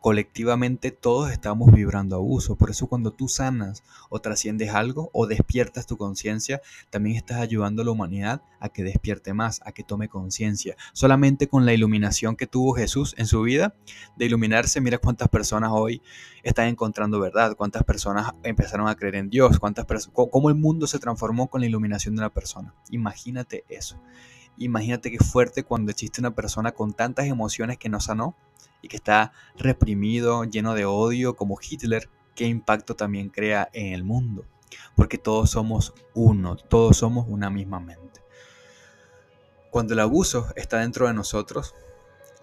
colectivamente 0.01 0.89
todos 0.89 1.31
estamos 1.31 1.71
vibrando 1.71 2.15
abuso. 2.15 2.55
Por 2.55 2.71
eso 2.71 2.87
cuando 2.87 3.11
tú 3.11 3.27
sanas 3.27 3.83
o 4.09 4.19
trasciendes 4.19 4.71
algo 4.73 5.11
o 5.13 5.27
despiertas 5.27 5.85
tu 5.85 5.97
conciencia, 5.97 6.61
también 6.89 7.15
estás 7.15 7.37
ayudando 7.37 7.83
a 7.83 7.85
la 7.85 7.91
humanidad 7.91 8.41
a 8.59 8.69
que 8.69 8.83
despierte 8.83 9.33
más, 9.35 9.61
a 9.65 9.71
que 9.71 9.83
tome 9.83 10.09
conciencia. 10.09 10.75
Solamente 10.93 11.47
con 11.47 11.67
la 11.67 11.73
iluminación 11.73 12.35
que 12.35 12.47
tuvo 12.47 12.73
Jesús 12.73 13.13
en 13.19 13.27
su 13.27 13.43
vida, 13.43 13.75
de 14.15 14.25
iluminarse, 14.25 14.81
mira 14.81 14.97
cuántas 14.97 15.29
personas 15.29 15.69
hoy 15.73 16.01
están 16.41 16.69
encontrando 16.69 17.19
verdad, 17.19 17.55
cuántas 17.55 17.83
personas 17.83 18.33
empezaron 18.41 18.87
a 18.87 18.95
creer 18.95 19.15
en 19.15 19.29
Dios, 19.29 19.59
cuántas 19.59 19.85
cómo 20.11 20.49
el 20.49 20.55
mundo 20.55 20.87
se 20.87 20.97
transformó 20.97 21.49
con 21.49 21.61
la 21.61 21.67
iluminación 21.67 22.15
de 22.15 22.21
una 22.21 22.33
persona. 22.33 22.73
Imagínate 22.89 23.63
eso. 23.69 23.99
Imagínate 24.57 25.11
qué 25.11 25.17
fuerte 25.17 25.63
cuando 25.63 25.91
existe 25.91 26.21
una 26.21 26.35
persona 26.35 26.71
con 26.71 26.93
tantas 26.93 27.25
emociones 27.25 27.77
que 27.77 27.89
no 27.89 27.99
sanó 27.99 28.35
y 28.81 28.87
que 28.87 28.97
está 28.97 29.33
reprimido, 29.57 30.43
lleno 30.43 30.73
de 30.73 30.85
odio 30.85 31.35
como 31.35 31.57
Hitler, 31.61 32.09
qué 32.35 32.45
impacto 32.45 32.95
también 32.95 33.29
crea 33.29 33.69
en 33.73 33.93
el 33.93 34.03
mundo. 34.03 34.45
Porque 34.95 35.17
todos 35.17 35.51
somos 35.51 35.93
uno, 36.13 36.55
todos 36.55 36.97
somos 36.97 37.25
una 37.27 37.49
misma 37.49 37.79
mente. 37.79 38.21
Cuando 39.71 39.93
el 39.93 39.99
abuso 39.99 40.47
está 40.55 40.79
dentro 40.79 41.07
de 41.07 41.13
nosotros, 41.13 41.75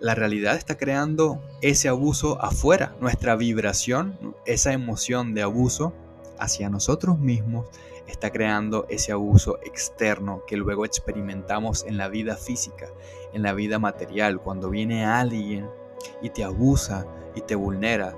la 0.00 0.14
realidad 0.14 0.56
está 0.56 0.76
creando 0.76 1.40
ese 1.62 1.88
abuso 1.88 2.42
afuera. 2.42 2.94
Nuestra 3.00 3.36
vibración, 3.36 4.18
esa 4.46 4.72
emoción 4.72 5.32
de 5.32 5.42
abuso 5.42 5.94
hacia 6.38 6.68
nosotros 6.68 7.18
mismos, 7.18 7.66
está 8.12 8.30
creando 8.30 8.86
ese 8.88 9.12
abuso 9.12 9.58
externo 9.62 10.44
que 10.46 10.56
luego 10.56 10.84
experimentamos 10.84 11.84
en 11.84 11.96
la 11.96 12.08
vida 12.08 12.36
física, 12.36 12.88
en 13.32 13.42
la 13.42 13.52
vida 13.52 13.78
material. 13.78 14.40
Cuando 14.40 14.70
viene 14.70 15.04
alguien 15.04 15.68
y 16.20 16.30
te 16.30 16.44
abusa 16.44 17.06
y 17.34 17.40
te 17.40 17.54
vulnera, 17.54 18.14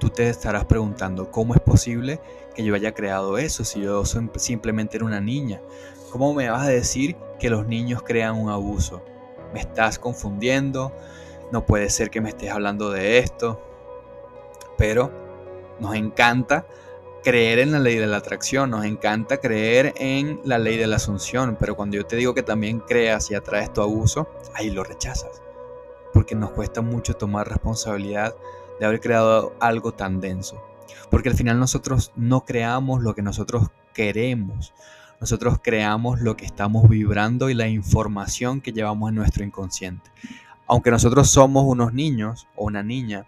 tú 0.00 0.10
te 0.10 0.28
estarás 0.28 0.64
preguntando 0.64 1.30
cómo 1.30 1.54
es 1.54 1.60
posible 1.60 2.20
que 2.54 2.64
yo 2.64 2.74
haya 2.74 2.94
creado 2.94 3.38
eso 3.38 3.64
si 3.64 3.82
yo 3.82 4.02
simplemente 4.04 4.96
era 4.96 5.06
una 5.06 5.20
niña. 5.20 5.60
¿Cómo 6.10 6.34
me 6.34 6.48
vas 6.48 6.62
a 6.62 6.70
decir 6.70 7.16
que 7.38 7.50
los 7.50 7.66
niños 7.66 8.02
crean 8.02 8.36
un 8.36 8.50
abuso? 8.50 9.04
Me 9.52 9.60
estás 9.60 9.98
confundiendo, 9.98 10.92
no 11.52 11.66
puede 11.66 11.90
ser 11.90 12.10
que 12.10 12.20
me 12.20 12.30
estés 12.30 12.50
hablando 12.50 12.90
de 12.90 13.18
esto, 13.18 13.60
pero 14.76 15.10
nos 15.80 15.94
encanta 15.94 16.66
creer 17.24 17.58
en 17.58 17.72
la 17.72 17.80
ley 17.80 17.96
de 17.96 18.06
la 18.06 18.18
atracción, 18.18 18.70
nos 18.70 18.84
encanta 18.84 19.38
creer 19.38 19.94
en 19.96 20.40
la 20.44 20.58
ley 20.58 20.76
de 20.76 20.86
la 20.86 20.96
asunción, 20.96 21.56
pero 21.58 21.74
cuando 21.74 21.96
yo 21.96 22.06
te 22.06 22.16
digo 22.16 22.34
que 22.34 22.42
también 22.44 22.78
creas 22.78 23.30
y 23.30 23.34
atraes 23.34 23.72
tu 23.72 23.82
abuso, 23.82 24.28
ahí 24.54 24.70
lo 24.70 24.84
rechazas 24.84 25.44
porque 26.14 26.36
nos 26.36 26.52
cuesta 26.52 26.80
mucho 26.80 27.14
tomar 27.14 27.48
responsabilidad 27.48 28.34
de 28.78 28.86
haber 28.86 29.00
creado 29.00 29.52
algo 29.60 29.92
tan 29.92 30.20
denso. 30.20 30.62
Porque 31.10 31.28
al 31.28 31.34
final 31.34 31.58
nosotros 31.58 32.12
no 32.14 32.44
creamos 32.44 33.02
lo 33.02 33.14
que 33.14 33.22
nosotros 33.22 33.68
queremos. 33.92 34.72
Nosotros 35.20 35.58
creamos 35.60 36.20
lo 36.20 36.36
que 36.36 36.46
estamos 36.46 36.88
vibrando 36.88 37.50
y 37.50 37.54
la 37.54 37.68
información 37.68 38.60
que 38.60 38.72
llevamos 38.72 39.08
en 39.10 39.16
nuestro 39.16 39.44
inconsciente. 39.44 40.10
Aunque 40.66 40.92
nosotros 40.92 41.28
somos 41.28 41.64
unos 41.66 41.92
niños 41.92 42.46
o 42.54 42.66
una 42.66 42.82
niña, 42.82 43.26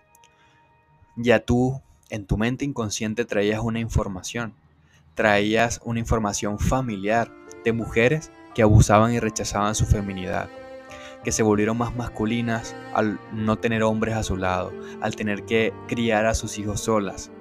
ya 1.17 1.41
tú 1.41 1.83
en 2.11 2.27
tu 2.27 2.37
mente 2.37 2.65
inconsciente 2.65 3.25
traías 3.25 3.61
una 3.61 3.81
información. 3.81 4.55
Traías 5.15 5.81
una 5.85 5.99
información 5.99 6.59
familiar 6.59 7.33
de 7.65 7.73
mujeres 7.73 8.31
que 8.55 8.63
abusaban 8.63 9.13
y 9.13 9.21
rechazaban 9.21 9.75
su 9.75 9.87
feminidad 9.87 10.49
que 11.27 11.33
se 11.33 11.43
volvieron 11.43 11.77
más 11.77 11.97
masculinas 11.97 12.77
al 12.95 13.19
no 13.33 13.59
tener 13.59 13.83
hombres 13.83 14.15
a 14.15 14.23
su 14.23 14.37
lado, 14.37 14.73
al 15.01 15.17
tener 15.17 15.45
que 15.45 15.75
criar 15.89 16.25
a 16.25 16.35
sus 16.35 16.57
hijos 16.57 16.83
solas, 16.83 17.33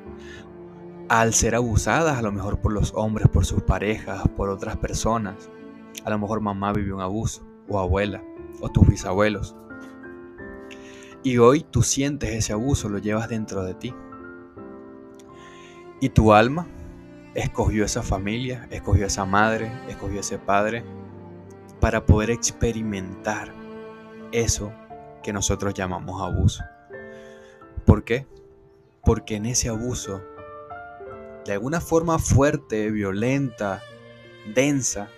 al 1.07 1.35
ser 1.35 1.53
abusadas 1.53 2.17
a 2.17 2.23
lo 2.23 2.31
mejor 2.31 2.57
por 2.57 2.71
los 2.73 2.93
hombres, 2.95 3.27
por 3.27 3.45
sus 3.45 3.61
parejas, 3.61 4.27
por 4.35 4.49
otras 4.49 4.77
personas. 4.77 5.51
A 6.03 6.09
lo 6.09 6.17
mejor 6.17 6.41
mamá 6.41 6.73
vivió 6.73 6.95
un 6.95 7.01
abuso, 7.03 7.43
o 7.69 7.77
abuela, 7.77 8.23
o 8.59 8.69
tus 8.69 8.87
bisabuelos. 8.87 9.55
Y 11.21 11.37
hoy 11.37 11.63
tú 11.69 11.83
sientes 11.83 12.31
ese 12.31 12.53
abuso, 12.53 12.89
lo 12.89 12.97
llevas 12.97 13.29
dentro 13.29 13.63
de 13.63 13.75
ti. 13.75 13.93
Y 16.05 16.09
tu 16.09 16.33
alma 16.33 16.67
escogió 17.33 17.83
esa 17.83 18.03
familia, 18.03 18.67
escogió 18.69 19.07
esa 19.07 19.25
madre, 19.25 19.71
escogió 19.89 20.19
ese 20.19 20.37
padre 20.37 20.83
para 21.79 22.05
poder 22.05 22.29
experimentar 22.29 23.51
eso 24.31 24.71
que 25.23 25.33
nosotros 25.33 25.73
llamamos 25.73 26.21
abuso. 26.21 26.63
¿Por 27.87 28.03
qué? 28.03 28.27
Porque 29.03 29.37
en 29.37 29.47
ese 29.47 29.69
abuso, 29.69 30.21
de 31.43 31.53
alguna 31.53 31.81
forma 31.81 32.19
fuerte, 32.19 32.91
violenta, 32.91 33.81
densa, 34.53 35.09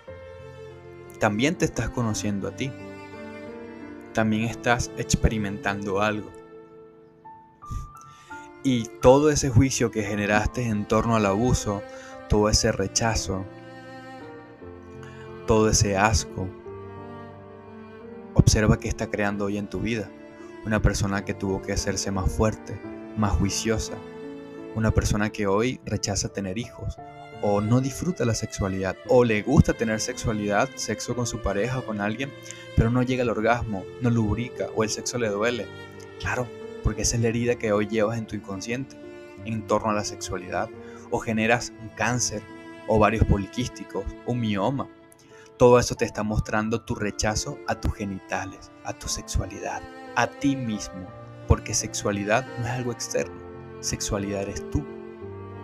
también 1.20 1.58
te 1.58 1.66
estás 1.66 1.90
conociendo 1.90 2.48
a 2.48 2.56
ti. 2.56 2.72
También 4.14 4.46
estás 4.46 4.90
experimentando 4.98 6.00
algo. 6.00 6.37
Y 8.70 8.84
todo 9.00 9.30
ese 9.30 9.50
juicio 9.50 9.92
que 9.92 10.04
generaste 10.04 10.68
en 10.68 10.86
torno 10.86 11.16
al 11.16 11.26
abuso, 11.26 11.82
todo 12.28 12.50
ese 12.50 12.74
rechazo, 12.74 13.46
todo 15.46 15.70
ese 15.70 15.96
asco, 15.96 16.50
Observa 18.34 18.78
qué 18.78 18.90
está 18.90 19.10
creando 19.10 19.46
hoy 19.46 19.58
en 19.58 19.70
tu 19.70 19.80
vida. 19.80 20.12
Una 20.66 20.82
persona 20.82 21.24
que 21.24 21.34
tuvo 21.34 21.62
que 21.62 21.72
hacerse 21.72 22.12
más 22.12 22.30
fuerte, 22.30 22.78
más 23.16 23.32
juiciosa. 23.38 23.94
Una 24.76 24.92
persona 24.92 25.30
que 25.30 25.48
hoy 25.48 25.80
rechaza 25.86 26.28
tener 26.28 26.58
hijos 26.58 26.98
o 27.42 27.62
no 27.62 27.80
disfruta 27.80 28.26
la 28.26 28.36
sexualidad 28.36 28.98
o 29.08 29.24
le 29.24 29.44
gusta 29.44 29.76
tener 29.76 30.02
sexualidad, 30.02 30.68
sexo 30.76 31.16
con 31.16 31.26
su 31.26 31.42
pareja 31.42 31.80
o 31.80 31.86
con 31.86 32.02
alguien, 32.02 32.34
pero 32.76 32.92
no 32.92 33.02
llega 33.02 33.24
al 33.24 33.30
orgasmo, 33.30 33.86
no 34.02 34.10
lubrica 34.10 34.68
o 34.76 34.84
el 34.84 34.90
sexo 34.90 35.18
le 35.18 35.30
duele. 35.30 35.68
Claro, 36.20 36.48
porque 36.88 37.02
esa 37.02 37.18
es 37.18 37.22
la 37.22 37.28
herida 37.28 37.56
que 37.56 37.74
hoy 37.74 37.86
llevas 37.88 38.18
en 38.18 38.28
tu 38.28 38.38
inconsciente 38.38 38.96
en 39.44 39.68
torno 39.68 39.90
a 39.90 39.94
la 39.94 40.06
sexualidad 40.06 40.70
o 41.12 41.20
generas 41.20 41.74
un 41.82 41.90
cáncer, 41.90 42.42
o 42.88 42.98
varios 42.98 43.26
poliquísticos, 43.26 44.06
un 44.26 44.40
mioma 44.40 44.88
todo 45.58 45.80
eso 45.80 45.96
te 45.96 46.06
está 46.06 46.22
mostrando 46.22 46.82
tu 46.82 46.96
rechazo 46.96 47.58
a 47.68 47.76
tus 47.76 47.96
genitales, 47.96 48.72
a 48.86 48.94
tu 48.94 49.08
sexualidad, 49.08 49.82
a 50.16 50.28
ti 50.28 50.56
mismo. 50.56 51.08
Porque 51.48 51.74
sexualidad 51.74 52.46
no 52.60 52.66
es 52.66 52.72
algo 52.72 52.92
externo. 52.92 53.36
Sexualidad 53.80 54.44
eres 54.44 54.70
tú. 54.70 54.86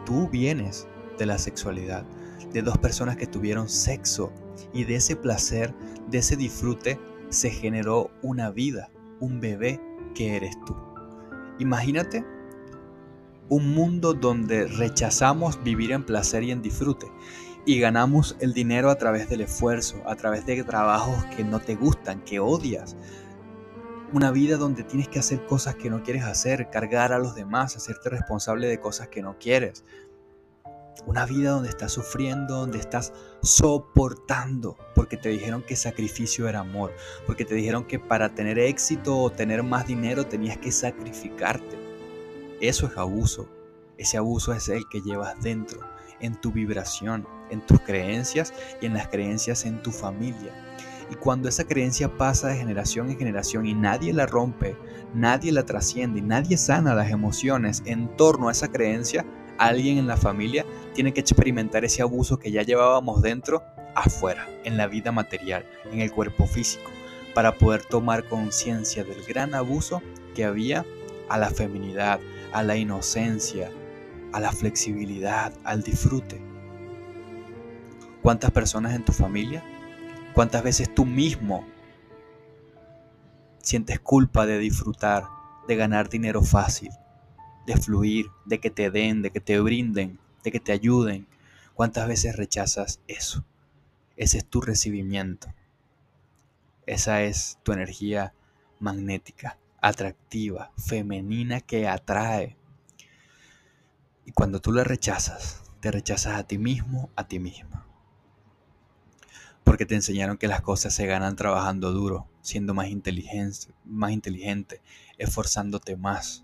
Tú 0.04 0.28
vienes 0.30 0.88
de 1.20 1.28
la 1.28 1.38
sexualidad, 1.38 2.06
de 2.52 2.64
dos 2.64 2.80
personas 2.80 3.18
que 3.18 3.28
tuvieron 3.28 3.70
sexo. 3.70 4.34
Y 4.74 4.84
de 4.86 4.96
ese 4.96 5.16
placer, 5.16 5.76
de 6.10 6.18
ese 6.18 6.36
disfrute, 6.36 7.00
se 7.30 7.52
generó 7.52 8.10
una 8.24 8.50
vida, 8.50 8.90
un 9.20 9.40
bebé 9.40 9.80
que 10.16 10.36
eres 10.36 10.58
tú. 10.66 10.76
Imagínate 11.64 12.26
un 13.48 13.74
mundo 13.74 14.14
donde 14.14 14.68
rechazamos 14.68 15.64
vivir 15.64 15.94
en 15.94 16.04
placer 16.04 16.44
y 16.44 16.52
en 16.52 16.62
disfrute 16.62 17.08
y 17.66 17.80
ganamos 17.80 18.36
el 18.42 18.54
dinero 18.54 18.90
a 18.90 18.96
través 18.96 19.30
del 19.30 19.40
esfuerzo, 19.40 20.04
a 20.06 20.18
través 20.18 20.46
de 20.46 20.62
trabajos 20.66 21.24
que 21.38 21.46
no 21.46 21.62
te 21.62 21.76
gustan, 21.76 22.20
que 22.26 22.42
odias. 22.42 22.98
Una 24.12 24.32
vida 24.32 24.58
donde 24.58 24.84
tienes 24.84 25.08
que 25.08 25.20
hacer 25.20 25.46
cosas 25.46 25.76
que 25.76 25.90
no 25.90 26.04
quieres 26.04 26.26
hacer, 26.26 26.70
cargar 26.70 27.14
a 27.14 27.18
los 27.18 27.34
demás, 27.34 27.78
hacerte 27.78 28.10
responsable 28.10 28.68
de 28.68 28.82
cosas 28.82 29.08
que 29.08 29.22
no 29.22 29.38
quieres. 29.40 29.86
Una 31.06 31.26
vida 31.26 31.52
donde 31.52 31.70
estás 31.70 31.92
sufriendo, 31.92 32.56
donde 32.56 32.80
estás 32.80 33.14
soportando, 33.42 34.78
porque 34.96 35.18
te 35.18 35.30
dijeron 35.30 35.62
que 35.62 35.76
sacrificio 35.76 36.48
era 36.48 36.60
amor, 36.60 36.94
porque 37.26 37.46
te 37.46 37.56
dijeron 37.56 37.84
que 37.86 38.00
para 38.00 38.34
tener 38.34 38.58
éxito 38.60 39.18
o 39.18 39.30
tener 39.30 39.64
más 39.64 39.88
dinero 39.88 40.26
tenías 40.26 40.58
que 40.58 40.72
sacrificarte. 40.72 41.78
Eso 42.62 42.88
es 42.88 42.98
abuso. 42.98 43.50
Ese 43.98 44.18
abuso 44.18 44.54
es 44.54 44.70
el 44.70 44.84
que 44.90 45.02
llevas 45.02 45.42
dentro 45.42 45.82
en 46.20 46.40
tu 46.40 46.52
vibración, 46.52 47.28
en 47.50 47.66
tus 47.66 47.82
creencias 47.82 48.54
y 48.82 48.86
en 48.86 48.94
las 48.94 49.10
creencias 49.10 49.66
en 49.66 49.84
tu 49.84 49.92
familia. 49.92 50.54
Y 51.12 51.16
cuando 51.16 51.50
esa 51.50 51.66
creencia 51.66 52.18
pasa 52.18 52.48
de 52.48 52.56
generación 52.56 53.10
en 53.10 53.18
generación 53.18 53.66
y 53.66 53.74
nadie 53.74 54.14
la 54.14 54.26
rompe, 54.26 54.78
nadie 55.14 55.52
la 55.52 55.66
trasciende 55.66 56.20
y 56.20 56.24
nadie 56.24 56.58
sana 56.58 56.96
las 56.96 57.12
emociones 57.12 57.84
en 57.86 58.16
torno 58.16 58.48
a 58.48 58.52
esa 58.54 58.72
creencia, 58.72 59.26
alguien 59.68 59.98
en 59.98 60.08
la 60.08 60.18
familia 60.18 60.66
tiene 60.94 61.14
que 61.14 61.22
experimentar 61.22 61.86
ese 61.86 62.02
abuso 62.02 62.40
que 62.40 62.52
ya 62.52 62.64
llevábamos 62.64 63.22
dentro 63.22 63.64
afuera, 63.96 64.48
en 64.64 64.78
la 64.78 64.88
vida 64.88 65.12
material, 65.12 65.66
en 65.92 66.02
el 66.02 66.12
cuerpo 66.12 66.48
físico, 66.48 66.90
para 67.34 67.56
poder 67.56 67.84
tomar 67.84 68.26
conciencia 68.26 69.04
del 69.04 69.24
gran 69.24 69.54
abuso 69.56 70.02
que 70.36 70.46
había 70.46 70.86
a 71.30 71.38
la 71.38 71.50
feminidad, 71.50 72.20
a 72.52 72.64
la 72.64 72.78
inocencia, 72.78 73.72
a 74.32 74.40
la 74.40 74.52
flexibilidad, 74.52 75.54
al 75.64 75.84
disfrute. 75.84 76.42
¿Cuántas 78.22 78.52
personas 78.52 78.96
en 78.96 79.06
tu 79.06 79.12
familia? 79.12 79.64
¿Cuántas 80.34 80.64
veces 80.64 80.94
tú 80.94 81.06
mismo 81.06 81.66
sientes 83.60 84.00
culpa 84.00 84.46
de 84.46 84.60
disfrutar, 84.60 85.26
de 85.68 85.76
ganar 85.76 86.10
dinero 86.10 86.42
fácil, 86.42 86.92
de 87.66 87.78
fluir, 87.78 88.28
de 88.46 88.60
que 88.60 88.70
te 88.70 88.90
den, 88.90 89.22
de 89.22 89.32
que 89.32 89.40
te 89.40 89.60
brinden, 89.60 90.20
de 90.44 90.52
que 90.52 90.60
te 90.60 90.72
ayuden? 90.72 91.28
¿Cuántas 91.74 92.08
veces 92.08 92.36
rechazas 92.36 93.00
eso? 93.08 93.46
Ese 94.16 94.38
es 94.38 94.46
tu 94.46 94.62
recibimiento. 94.62 95.54
Esa 96.86 97.24
es 97.24 97.58
tu 97.64 97.72
energía 97.72 98.34
magnética, 98.80 99.58
atractiva, 99.82 100.72
femenina 100.78 101.62
que 101.62 101.88
atrae. 101.88 102.58
Y 104.26 104.32
cuando 104.32 104.60
tú 104.60 104.72
la 104.72 104.84
rechazas, 104.84 105.64
te 105.80 105.92
rechazas 105.92 106.40
a 106.40 106.44
ti 106.44 106.58
mismo, 106.58 107.10
a 107.16 107.28
ti 107.28 107.40
misma. 107.40 107.88
Porque 109.64 109.86
te 109.86 109.96
enseñaron 109.96 110.38
que 110.38 110.48
las 110.48 110.62
cosas 110.62 110.94
se 110.94 111.06
ganan 111.06 111.36
trabajando 111.36 111.92
duro, 111.92 112.28
siendo 112.42 112.74
más 112.74 112.90
inteligente, 112.90 113.74
más 113.86 114.12
inteligente, 114.12 114.82
esforzándote 115.18 115.96
más. 115.96 116.43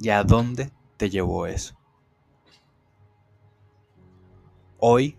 ¿Y 0.00 0.10
a 0.10 0.22
dónde 0.22 0.70
te 0.96 1.10
llevó 1.10 1.46
eso? 1.46 1.74
Hoy, 4.78 5.16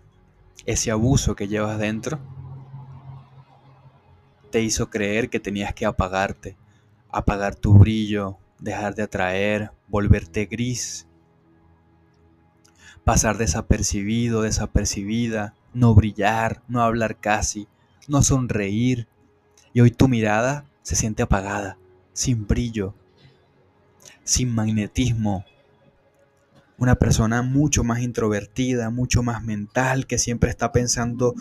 ese 0.64 0.90
abuso 0.90 1.36
que 1.36 1.48
llevas 1.48 1.78
dentro 1.78 2.18
te 4.50 4.62
hizo 4.62 4.90
creer 4.90 5.30
que 5.30 5.38
tenías 5.38 5.74
que 5.74 5.86
apagarte, 5.86 6.56
apagar 7.10 7.54
tu 7.54 7.74
brillo, 7.74 8.38
dejar 8.58 8.94
de 8.94 9.02
atraer, 9.02 9.70
volverte 9.86 10.46
gris, 10.46 11.06
pasar 13.04 13.38
desapercibido, 13.38 14.42
desapercibida, 14.42 15.54
no 15.72 15.94
brillar, 15.94 16.62
no 16.68 16.82
hablar 16.82 17.18
casi, 17.18 17.68
no 18.08 18.22
sonreír. 18.22 19.06
Y 19.72 19.80
hoy 19.82 19.90
tu 19.90 20.08
mirada 20.08 20.64
se 20.82 20.96
siente 20.96 21.22
apagada, 21.22 21.78
sin 22.12 22.46
brillo, 22.46 22.94
sin 24.30 24.54
magnetismo. 24.54 25.44
Una 26.78 26.94
persona 26.94 27.42
mucho 27.42 27.82
más 27.82 28.00
introvertida, 28.00 28.88
mucho 28.88 29.24
más 29.24 29.42
mental, 29.42 30.06
que 30.06 30.18
siempre 30.18 30.50
está 30.50 30.70
pensando 30.70 31.34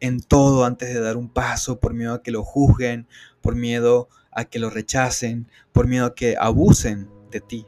en 0.00 0.20
todo 0.20 0.64
antes 0.64 0.92
de 0.92 1.00
dar 1.00 1.16
un 1.16 1.28
paso, 1.28 1.78
por 1.78 1.94
miedo 1.94 2.14
a 2.14 2.22
que 2.24 2.32
lo 2.32 2.42
juzguen, 2.42 3.06
por 3.40 3.54
miedo 3.54 4.08
a 4.32 4.44
que 4.46 4.58
lo 4.58 4.70
rechacen, 4.70 5.48
por 5.70 5.86
miedo 5.86 6.06
a 6.06 6.14
que 6.16 6.34
abusen 6.36 7.08
de 7.30 7.40
ti. 7.40 7.64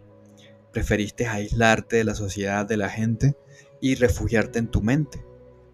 Preferiste 0.73 1.29
aislarte 1.29 1.95
de 1.95 2.05
la 2.05 2.17
sociedad, 2.17 2.67
de 2.67 2.77
la 2.77 2.89
gente 2.89 3.37
y 3.81 3.95
refugiarte 3.95 4.59
en 4.59 4.67
tu 4.67 4.83
mente. 4.83 5.25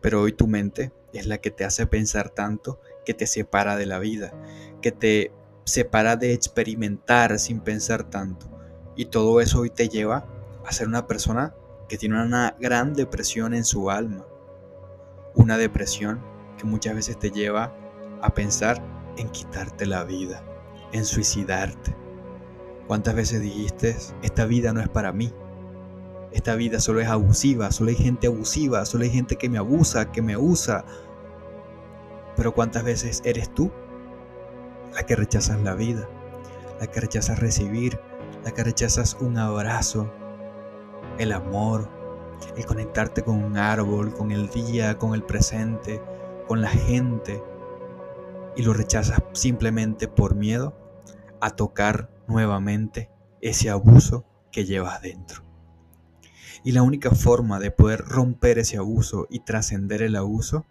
Pero 0.02 0.21
hoy 0.21 0.35
tu 0.35 0.47
mente 0.47 0.92
es 1.14 1.26
la 1.26 1.38
que 1.38 1.50
te 1.50 1.64
hace 1.64 1.87
pensar 1.87 2.28
tanto 2.28 2.83
que 3.07 3.14
te 3.14 3.26
separa 3.26 3.76
de 3.76 3.87
la 3.87 3.99
vida, 3.99 4.35
que 4.83 4.92
te 4.92 5.33
separa 5.64 6.16
de 6.16 6.35
experimentar 6.35 7.38
sin 7.38 7.61
pensar 7.61 8.11
tanto. 8.11 8.60
Y 9.00 9.07
todo 9.07 9.40
eso 9.40 9.61
hoy 9.61 9.70
te 9.70 9.88
lleva 9.88 10.27
a 10.62 10.72
ser 10.72 10.87
una 10.87 11.07
persona 11.07 11.55
que 11.88 11.96
tiene 11.96 12.22
una 12.22 12.55
gran 12.61 12.92
depresión 12.92 13.55
en 13.55 13.64
su 13.64 13.90
alma. 13.90 14.27
Una 15.35 15.57
depresión 15.57 16.20
que 16.59 16.66
muchas 16.66 16.94
veces 16.94 17.18
te 17.18 17.31
lleva 17.31 17.74
a 18.20 18.35
pensar 18.35 18.85
en 19.16 19.31
quitarte 19.31 19.87
la 19.87 20.05
vida, 20.05 20.44
en 20.92 21.07
suicidarte. 21.07 21.96
¿Cuántas 22.88 23.14
veces 23.14 23.40
dijiste, 23.40 23.96
esta 24.20 24.44
vida 24.44 24.74
no 24.74 24.83
es 24.83 24.90
para 24.90 25.14
mí? 25.14 25.33
Esta 26.31 26.55
vida 26.55 26.79
solo 26.79 27.01
es 27.01 27.09
abusiva, 27.09 27.72
solo 27.72 27.88
hay 27.88 27.96
gente 27.96 28.27
abusiva, 28.27 28.85
solo 28.85 29.05
hay 29.05 29.11
gente 29.11 29.37
que 29.37 29.48
me 29.48 29.57
abusa, 29.57 30.12
que 30.12 30.20
me 30.20 30.37
usa. 30.37 30.85
Pero 32.37 32.53
¿cuántas 32.53 32.85
veces 32.85 33.22
eres 33.24 33.48
tú 33.55 33.70
la 34.94 35.07
que 35.07 35.16
rechazas 35.16 35.59
la 35.62 35.74
vida, 35.74 36.07
la 36.79 36.87
que 36.87 37.01
rechazas 37.01 37.38
recibir, 37.38 37.98
la 38.44 38.53
que 38.53 38.64
rechazas 38.64 39.16
un 39.20 39.38
abrazo, 39.38 40.12
el 41.18 41.33
amor, 41.33 41.88
el 42.57 42.64
conectarte 42.64 43.22
con 43.22 43.42
un 43.42 43.57
árbol, 43.57 44.14
con 44.14 44.31
el 44.31 44.48
día, 44.48 44.98
con 44.98 45.14
el 45.14 45.22
presente, 45.22 46.03
con 46.48 46.61
la 46.61 46.68
gente, 46.68 47.42
y 48.57 48.62
lo 48.62 48.72
rechazas 48.72 49.22
simplemente 49.33 50.09
por 50.09 50.35
miedo 50.35 50.74
a 51.40 51.50
tocar 51.50 52.11
nuevamente 52.26 53.11
ese 53.40 53.70
abuso 53.70 54.24
que 54.50 54.64
llevas 54.64 55.00
dentro? 55.03 55.42
Y 56.62 56.72
la 56.72 56.83
única 56.83 57.11
forma 57.11 57.59
de 57.59 57.70
poder 57.70 58.00
romper 58.00 58.59
ese 58.59 58.76
abuso 58.76 59.26
y 59.31 59.40
trascender 59.40 60.03
el 60.03 60.16
abuso 60.16 60.66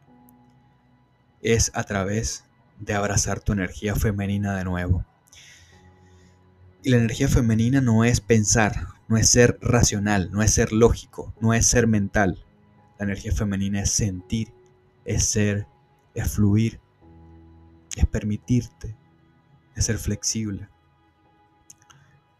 es 1.41 1.71
a 1.73 1.83
través 1.83 2.45
de 2.79 2.93
abrazar 2.93 3.39
tu 3.39 3.53
energía 3.53 3.95
femenina 3.95 4.55
de 4.55 4.65
nuevo. 4.65 5.05
Y 6.81 6.91
la 6.91 6.97
energía 6.97 7.27
femenina 7.27 7.81
no 7.81 8.05
es 8.05 8.21
pensar, 8.21 8.87
no 9.09 9.17
es 9.17 9.29
ser 9.29 9.57
racional, 9.61 10.31
no 10.31 10.41
es 10.41 10.53
ser 10.53 10.71
lógico, 10.71 11.33
no 11.41 11.53
es 11.53 11.65
ser 11.65 11.87
mental. 11.87 12.45
La 12.97 13.05
energía 13.05 13.33
femenina 13.33 13.81
es 13.81 13.91
sentir, 13.91 14.53
es 15.03 15.25
ser, 15.25 15.67
es 16.13 16.31
fluir, 16.31 16.79
es 17.97 18.05
permitirte, 18.05 18.95
es 19.75 19.85
ser 19.85 19.97
flexible. 19.97 20.69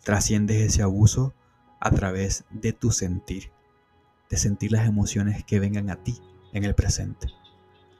Trasciendes 0.03 0.61
ese 0.61 0.83
abuso 0.83 1.33
a 1.81 1.91
través 1.91 2.45
de 2.49 2.71
tu 2.71 2.91
sentir, 2.91 3.51
de 4.29 4.37
sentir 4.37 4.71
las 4.71 4.87
emociones 4.87 5.43
que 5.43 5.59
vengan 5.59 5.89
a 5.89 6.01
ti 6.01 6.17
en 6.53 6.63
el 6.63 6.75
presente, 6.75 7.27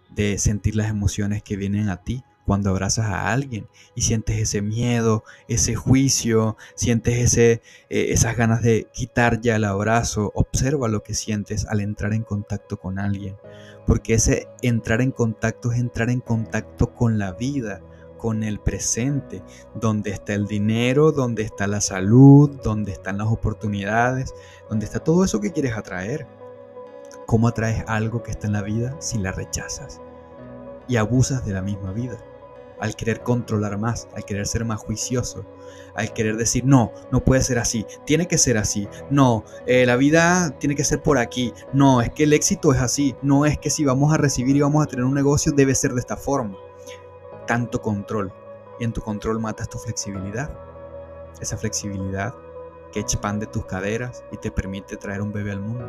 de 0.10 0.38
sentir 0.38 0.76
las 0.76 0.90
emociones 0.90 1.44
que 1.44 1.58
vienen 1.58 1.90
a 1.90 1.98
ti 1.98 2.24
cuando 2.50 2.72
abrazas 2.72 3.06
a 3.06 3.32
alguien 3.32 3.68
y 3.94 4.02
sientes 4.02 4.40
ese 4.40 4.64
miedo, 4.64 5.24
ese 5.48 5.76
juicio, 5.76 6.58
sientes 6.74 7.20
ese, 7.20 7.62
eh, 7.92 8.08
esas 8.10 8.36
ganas 8.36 8.64
de 8.64 8.88
quitar 8.92 9.40
ya 9.40 9.58
el 9.58 9.66
abrazo, 9.66 10.32
observa 10.34 10.88
lo 10.88 11.04
que 11.04 11.14
sientes 11.14 11.68
al 11.68 11.80
entrar 11.80 12.12
en 12.12 12.24
contacto 12.24 12.80
con 12.80 12.98
alguien, 12.98 13.38
porque 13.86 14.16
ese 14.16 14.48
entrar 14.64 15.00
en 15.02 15.12
contacto 15.12 15.72
es 15.72 15.78
entrar 15.78 16.10
en 16.10 16.22
contacto 16.22 16.96
con 16.96 17.20
la 17.20 17.34
vida, 17.34 17.84
con 18.18 18.42
el 18.42 18.60
presente, 18.60 19.44
donde 19.76 20.10
está 20.10 20.34
el 20.34 20.48
dinero, 20.48 21.12
donde 21.12 21.44
está 21.44 21.68
la 21.68 21.82
salud, 21.82 22.50
donde 22.64 22.94
están 22.94 23.20
las 23.20 23.28
oportunidades, 23.28 24.34
donde 24.72 24.88
está 24.88 25.00
todo 25.02 25.24
eso 25.24 25.40
que 25.40 25.52
quieres 25.52 25.78
atraer. 25.78 26.26
¿Cómo 27.28 27.48
atraes 27.48 27.84
algo 27.86 28.24
que 28.24 28.32
está 28.32 28.48
en 28.48 28.54
la 28.54 28.64
vida 28.64 28.96
si 28.98 29.20
la 29.20 29.32
rechazas? 29.32 30.02
Y 30.88 30.96
abusas 30.96 31.46
de 31.46 31.54
la 31.54 31.62
misma 31.62 31.92
vida. 31.92 32.18
Al 32.80 32.96
querer 32.96 33.24
controlar 33.24 33.78
más, 33.78 34.08
al 34.16 34.24
querer 34.24 34.48
ser 34.48 34.64
más 34.64 34.80
juicioso, 34.80 35.46
al 35.96 36.14
querer 36.14 36.38
decir, 36.38 36.64
no, 36.66 36.94
no 37.12 37.24
puede 37.24 37.42
ser 37.42 37.60
así, 37.60 37.86
tiene 38.06 38.28
que 38.28 38.38
ser 38.38 38.58
así, 38.58 38.88
no, 39.10 39.44
eh, 39.66 39.86
la 39.86 39.98
vida 39.98 40.58
tiene 40.60 40.76
que 40.76 40.86
ser 40.86 41.02
por 41.02 41.18
aquí, 41.18 41.54
no, 41.74 42.02
es 42.02 42.10
que 42.12 42.24
el 42.24 42.32
éxito 42.32 42.74
es 42.74 42.80
así, 42.80 43.16
no 43.22 43.46
es 43.46 43.58
que 43.58 43.70
si 43.70 43.84
vamos 43.84 44.14
a 44.14 44.18
recibir 44.18 44.56
y 44.56 44.62
vamos 44.62 44.82
a 44.82 44.88
tener 44.88 45.04
un 45.04 45.14
negocio 45.14 45.52
debe 45.52 45.76
ser 45.76 45.92
de 45.92 46.00
esta 46.00 46.16
forma 46.16 46.58
tanto 47.50 47.82
control 47.82 48.32
y 48.80 48.84
en 48.84 48.94
tu 48.94 49.02
control 49.02 49.40
matas 49.40 49.68
tu 49.68 49.80
flexibilidad. 49.80 50.56
Esa 51.42 51.58
flexibilidad 51.58 52.36
que 52.92 53.00
expande 53.00 53.48
tus 53.48 53.66
caderas 53.66 54.24
y 54.32 54.38
te 54.38 54.52
permite 54.52 54.98
traer 54.98 55.20
un 55.20 55.34
bebé 55.34 55.52
al 55.52 55.60
mundo. 55.60 55.88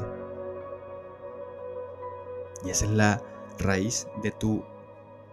Y 2.64 2.70
esa 2.70 2.86
es 2.86 2.90
la 2.92 3.22
raíz 3.58 4.08
de 4.22 4.30
tu 4.30 4.64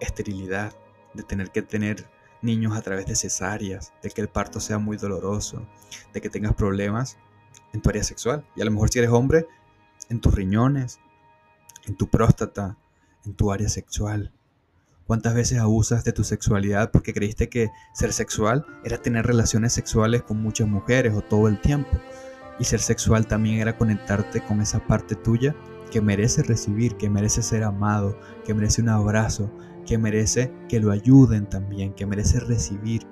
esterilidad, 0.02 0.74
de 1.18 1.24
tener 1.24 1.52
que 1.52 1.62
tener 1.62 2.08
niños 2.42 2.78
a 2.78 2.82
través 2.82 3.06
de 3.08 3.16
cesáreas, 3.16 3.92
de 4.02 4.10
que 4.10 4.22
el 4.22 4.30
parto 4.30 4.60
sea 4.60 4.78
muy 4.78 4.98
doloroso, 4.98 5.68
de 6.14 6.22
que 6.22 6.30
tengas 6.30 6.54
problemas 6.54 7.18
en 7.74 7.82
tu 7.82 7.90
área 7.90 8.04
sexual. 8.04 8.46
Y 8.56 8.62
a 8.62 8.66
lo 8.66 8.72
mejor 8.72 8.90
si 8.90 9.00
eres 9.00 9.12
hombre, 9.12 9.48
en 10.10 10.22
tus 10.22 10.34
riñones, 10.34 11.00
en 11.86 11.96
tu 11.96 12.08
próstata, 12.08 12.78
en 13.26 13.34
tu 13.34 13.52
área 13.52 13.70
sexual. 13.70 14.32
¿Cuántas 15.06 15.34
veces 15.34 15.60
abusas 15.60 16.04
de 16.04 16.12
tu 16.12 16.24
sexualidad 16.24 16.92
porque 16.92 17.14
creíste 17.14 17.50
que 17.50 17.70
ser 17.94 18.12
sexual 18.12 18.66
era 18.84 19.02
tener 19.02 19.26
relaciones 19.26 19.74
sexuales 19.74 20.22
con 20.22 20.42
muchas 20.42 20.68
mujeres 20.68 21.14
o 21.14 21.22
todo 21.22 21.48
el 21.48 21.62
tiempo? 21.62 21.98
Y 22.60 22.66
ser 22.66 22.82
sexual 22.82 23.26
también 23.26 23.60
era 23.60 23.78
conectarte 23.78 24.42
con 24.42 24.62
esa 24.62 24.86
parte 24.86 25.16
tuya 25.16 25.56
que 25.92 26.02
merece 26.02 26.44
recibir, 26.44 26.98
que 26.98 27.10
merece 27.10 27.42
ser 27.42 27.64
amado, 27.64 28.20
que 28.46 28.54
merece 28.54 28.82
un 28.82 28.90
abrazo, 28.90 29.50
que 29.88 29.98
merece 29.98 30.54
que 30.70 30.80
lo 30.80 30.92
ayuden 30.92 31.50
también, 31.50 31.94
que 31.94 32.06
merece 32.06 32.40
recibir 32.40 33.08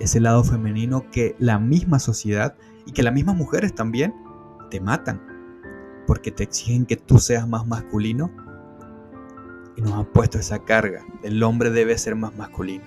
ese 0.00 0.20
lado 0.20 0.44
femenino 0.44 1.10
que 1.10 1.34
la 1.38 1.58
misma 1.58 1.98
sociedad 1.98 2.56
y 2.84 2.92
que 2.92 3.02
las 3.02 3.14
mismas 3.14 3.36
mujeres 3.36 3.74
también 3.74 4.14
te 4.70 4.80
matan, 4.80 5.22
porque 6.06 6.30
te 6.30 6.42
exigen 6.42 6.84
que 6.84 6.96
tú 6.96 7.18
seas 7.18 7.48
más 7.48 7.66
masculino 7.66 8.30
y 9.76 9.80
nos 9.80 9.92
han 9.92 10.06
puesto 10.06 10.38
esa 10.38 10.58
carga. 10.64 11.06
El 11.22 11.42
hombre 11.42 11.70
debe 11.70 11.96
ser 11.96 12.16
más 12.16 12.36
masculino 12.36 12.84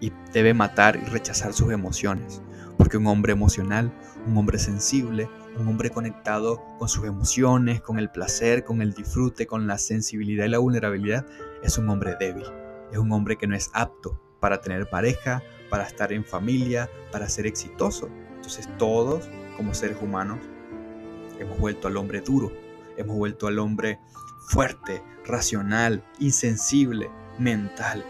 y 0.00 0.12
debe 0.32 0.54
matar 0.54 0.96
y 0.96 1.08
rechazar 1.10 1.52
sus 1.52 1.72
emociones, 1.72 2.42
porque 2.76 2.98
un 2.98 3.06
hombre 3.06 3.32
emocional, 3.32 3.92
un 4.26 4.36
hombre 4.36 4.58
sensible, 4.58 5.28
un 5.58 5.66
hombre 5.66 5.90
conectado 5.90 6.62
con 6.78 6.88
sus 6.88 7.06
emociones, 7.06 7.80
con 7.80 7.98
el 7.98 8.10
placer, 8.10 8.64
con 8.64 8.82
el 8.82 8.92
disfrute, 8.92 9.46
con 9.46 9.66
la 9.66 9.78
sensibilidad 9.78 10.44
y 10.44 10.50
la 10.50 10.58
vulnerabilidad, 10.58 11.26
es 11.62 11.78
un 11.78 11.88
hombre 11.88 12.16
débil, 12.18 12.46
es 12.92 12.98
un 12.98 13.12
hombre 13.12 13.36
que 13.36 13.46
no 13.46 13.56
es 13.56 13.70
apto 13.72 14.20
para 14.40 14.60
tener 14.60 14.88
pareja, 14.88 15.42
para 15.70 15.84
estar 15.84 16.12
en 16.12 16.24
familia, 16.24 16.88
para 17.12 17.28
ser 17.28 17.46
exitoso. 17.46 18.08
Entonces 18.36 18.68
todos, 18.78 19.28
como 19.56 19.74
seres 19.74 19.98
humanos, 20.00 20.38
hemos 21.38 21.58
vuelto 21.58 21.88
al 21.88 21.96
hombre 21.96 22.20
duro, 22.20 22.52
hemos 22.96 23.16
vuelto 23.16 23.46
al 23.46 23.58
hombre 23.58 23.98
fuerte, 24.48 25.02
racional, 25.24 26.04
insensible, 26.18 27.10
mental. 27.38 28.04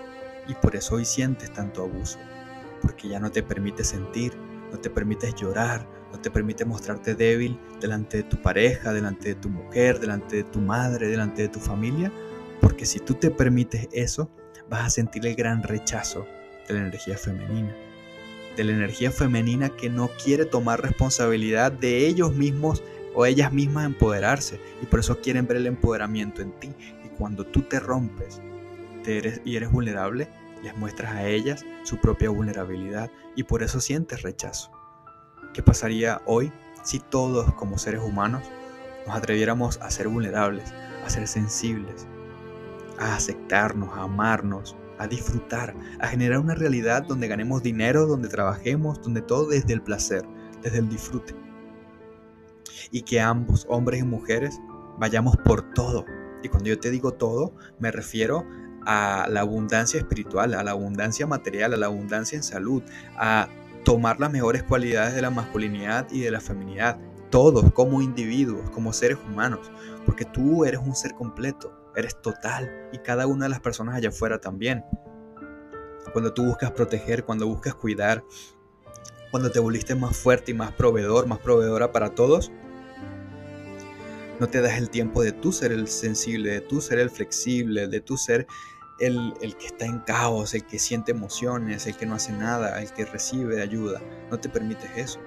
Y 0.47 0.55
por 0.55 0.77
eso 0.77 0.97
hoy 0.97 1.05
sientes 1.05 1.53
tanto 1.53 1.83
abuso, 1.83 2.19
porque 2.81 3.09
ya 3.09 3.21
no 3.21 3.31
te 3.31 3.43
permite 3.43 3.85
sentir, 3.85 4.35
no 4.71 4.79
te 4.79 4.91
permites 4.91 5.35
llorar, 5.35 5.87
no 6.13 6.19
te 6.21 6.31
permite 6.31 6.65
mostrarte 6.65 7.15
débil 7.15 7.59
delante 7.81 8.19
de 8.19 8.23
tu 8.23 8.41
pareja, 8.41 8.93
delante 8.93 9.29
de 9.29 9.35
tu 9.35 9.49
mujer, 9.49 10.01
delante 10.01 10.37
de 10.37 10.45
tu 10.45 10.61
madre, 10.61 11.09
delante 11.09 11.43
de 11.43 11.49
tu 11.49 11.61
familia, 11.61 12.13
porque 12.61 12.87
si 12.87 12.99
tú 12.99 13.15
te 13.15 13.31
permites 13.31 13.89
eso, 13.93 14.31
vas 14.69 14.87
a 14.87 14.91
sentir 14.91 15.27
el 15.27 15.35
gran 15.35 15.63
rechazo 15.63 16.27
de 16.67 16.75
la 16.75 16.81
energía 16.81 17.17
femenina. 17.17 17.75
De 18.57 18.65
la 18.65 18.73
energía 18.73 19.11
femenina 19.11 19.71
que 19.71 19.89
no 19.89 20.11
quiere 20.23 20.45
tomar 20.45 20.83
responsabilidad 20.83 21.71
de 21.73 22.07
ellos 22.07 22.35
mismos 22.35 22.83
o 23.15 23.25
ellas 23.27 23.53
mismas 23.53 23.87
empoderarse. 23.87 24.61
Y 24.83 24.87
por 24.87 25.01
eso 25.01 25.21
quieren 25.21 25.47
ver 25.47 25.59
el 25.59 25.67
empoderamiento 25.67 26.43
en 26.43 26.53
ti. 26.53 26.73
Y 27.05 27.09
cuando 27.17 27.45
tú 27.45 27.63
te 27.63 27.81
rompes 27.81 28.41
eres, 29.07 29.41
y 29.45 29.57
eres 29.57 29.71
vulnerable, 29.71 30.29
les 30.63 30.77
muestras 30.77 31.13
a 31.13 31.27
ellas 31.27 31.65
su 31.85 31.99
propia 31.99 32.31
vulnerabilidad. 32.31 33.11
Y 33.37 33.45
por 33.45 33.63
eso 33.63 33.81
sientes 33.81 34.23
rechazo. 34.23 34.71
¿Qué 35.55 35.63
pasaría 35.63 36.21
hoy 36.27 36.53
si 36.83 37.01
todos 37.01 37.53
como 37.55 37.79
seres 37.79 38.03
humanos 38.03 38.43
nos 39.07 39.17
atreviéramos 39.17 39.79
a 39.79 39.91
ser 39.91 40.09
vulnerables, 40.09 40.73
a 41.05 41.11
ser 41.11 41.27
sensibles, 41.27 42.07
a 42.99 43.15
aceptarnos, 43.15 43.97
a 43.97 44.03
amarnos, 44.03 44.77
a 44.99 45.07
disfrutar, 45.07 45.75
a 46.01 46.09
generar 46.09 46.41
una 46.41 46.55
realidad 46.55 47.05
donde 47.07 47.29
ganemos 47.29 47.63
dinero, 47.63 48.07
donde 48.07 48.29
trabajemos, 48.29 49.01
donde 49.03 49.23
todo 49.23 49.47
desde 49.47 49.73
el 49.73 49.83
placer, 49.83 50.23
desde 50.63 50.79
el 50.79 50.89
disfrute. 50.89 51.35
Y 52.91 53.03
que 53.03 53.21
ambos, 53.21 53.67
hombres 53.69 54.01
y 54.01 54.05
mujeres, 54.05 54.59
vayamos 54.99 55.37
por 55.39 55.73
todo. 55.73 56.05
Y 56.43 56.49
cuando 56.49 56.69
yo 56.69 56.79
te 56.79 56.91
digo 56.91 57.13
todo, 57.13 57.53
me 57.79 57.91
refiero 57.91 58.45
a 58.87 59.27
la 59.29 59.41
abundancia 59.41 59.99
espiritual, 59.99 60.55
a 60.55 60.63
la 60.63 60.71
abundancia 60.73 61.27
material, 61.27 61.75
a 61.75 61.77
la 61.77 61.87
abundancia 61.87 62.37
en 62.37 62.43
salud, 62.43 62.83
a 63.17 63.49
tomar 63.85 64.19
las 64.21 64.31
mejores 64.31 64.63
cualidades 64.63 65.15
de 65.15 65.23
la 65.23 65.31
masculinidad 65.31 66.07
y 66.11 66.21
de 66.21 66.31
la 66.31 66.41
feminidad, 66.41 66.99
todos 67.31 67.71
como 67.73 68.03
individuos, 68.03 68.71
como 68.71 68.93
seres 68.93 69.19
humanos, 69.29 69.71
porque 70.07 70.25
tú 70.25 70.65
eres 70.65 70.81
un 70.81 70.95
ser 70.95 71.15
completo, 71.15 71.73
eres 71.99 72.21
total 72.23 72.89
y 72.93 72.99
cada 72.99 73.27
una 73.27 73.47
de 73.47 73.51
las 73.51 73.61
personas 73.61 73.97
allá 73.97 74.11
afuera 74.11 74.41
también. 74.41 74.85
Cuando 76.13 76.33
tú 76.33 76.45
buscas 76.45 76.71
proteger, 76.71 77.25
cuando 77.25 77.47
buscas 77.47 77.75
cuidar, 77.75 78.25
cuando 79.31 79.51
te 79.51 79.59
volviste 79.59 79.95
más 79.95 80.17
fuerte 80.17 80.53
y 80.53 80.55
más 80.55 80.73
proveedor, 80.73 81.27
más 81.27 81.39
proveedora 81.39 81.93
para 81.93 82.11
todos, 82.11 82.51
no 84.41 84.49
te 84.49 84.61
das 84.61 84.79
el 84.79 84.89
tiempo 84.89 85.23
de 85.23 85.33
tú 85.33 85.53
ser 85.53 85.73
el 85.73 85.89
sensible, 85.89 86.51
de 86.51 86.61
tú 86.61 86.81
ser 86.81 86.99
el 87.01 87.11
flexible, 87.11 87.89
de 87.89 88.01
tú 88.01 88.17
ser 88.17 88.47
el, 89.01 89.35
el, 89.41 89.57
que 89.57 89.67
está 89.67 89.85
en 89.85 89.99
caos, 90.01 90.55
el 90.55 90.65
que 90.65 90.79
siente 90.79 91.11
emociones, 91.11 91.87
el 91.87 91.97
que 91.97 92.07
no 92.07 92.15
hace 92.15 92.33
nada, 92.33 92.81
el 92.81 92.93
que 92.93 93.05
recibe 93.05 93.61
ayuda. 93.61 94.01
No 94.31 94.39
te 94.39 94.49
permites 94.49 94.91
eso. 94.97 95.21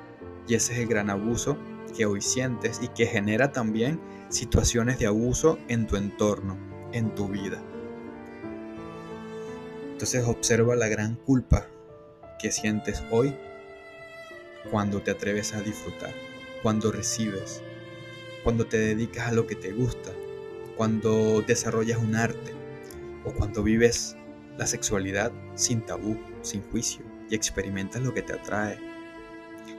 Y 0.48 0.56
ese 0.56 0.74
es 0.74 0.80
el 0.80 0.88
gran 0.88 1.10
abuso 1.10 1.58
que 1.96 2.06
hoy 2.06 2.22
sientes 2.22 2.80
y 2.82 2.88
que 2.88 3.06
genera 3.06 3.52
también 3.52 4.00
situaciones 4.32 4.98
de 4.98 5.08
abuso 5.08 5.60
en 5.68 5.86
tu 5.88 5.98
entorno, 5.98 6.58
en 6.94 7.14
tu 7.14 7.28
vida. 7.28 7.62
Entonces 9.92 10.26
observa 10.26 10.76
la 10.76 10.88
gran 10.88 11.16
culpa 11.16 11.68
que 12.40 12.52
sientes 12.52 13.04
hoy 13.12 13.36
cuando 14.72 15.02
te 15.02 15.12
atreves 15.12 15.54
a 15.54 15.62
disfrutar, 15.62 16.14
cuando 16.64 16.92
recibes, 16.92 17.62
cuando 18.44 18.66
te 18.66 18.78
dedicas 18.78 19.28
a 19.28 19.34
lo 19.34 19.46
que 19.46 19.56
te 19.56 19.74
gusta, 19.74 20.12
cuando 20.78 21.42
desarrollas 21.42 22.00
un 22.00 22.16
arte 22.16 22.54
o 23.26 23.34
cuando 23.34 23.62
vives 23.62 24.16
la 24.58 24.66
sexualidad 24.66 25.32
sin 25.56 25.82
tabú, 25.82 26.18
sin 26.42 26.64
juicio 26.64 27.06
y 27.30 27.36
experimentas 27.36 28.02
lo 28.02 28.14
que 28.14 28.22
te 28.22 28.34
atrae 28.34 28.91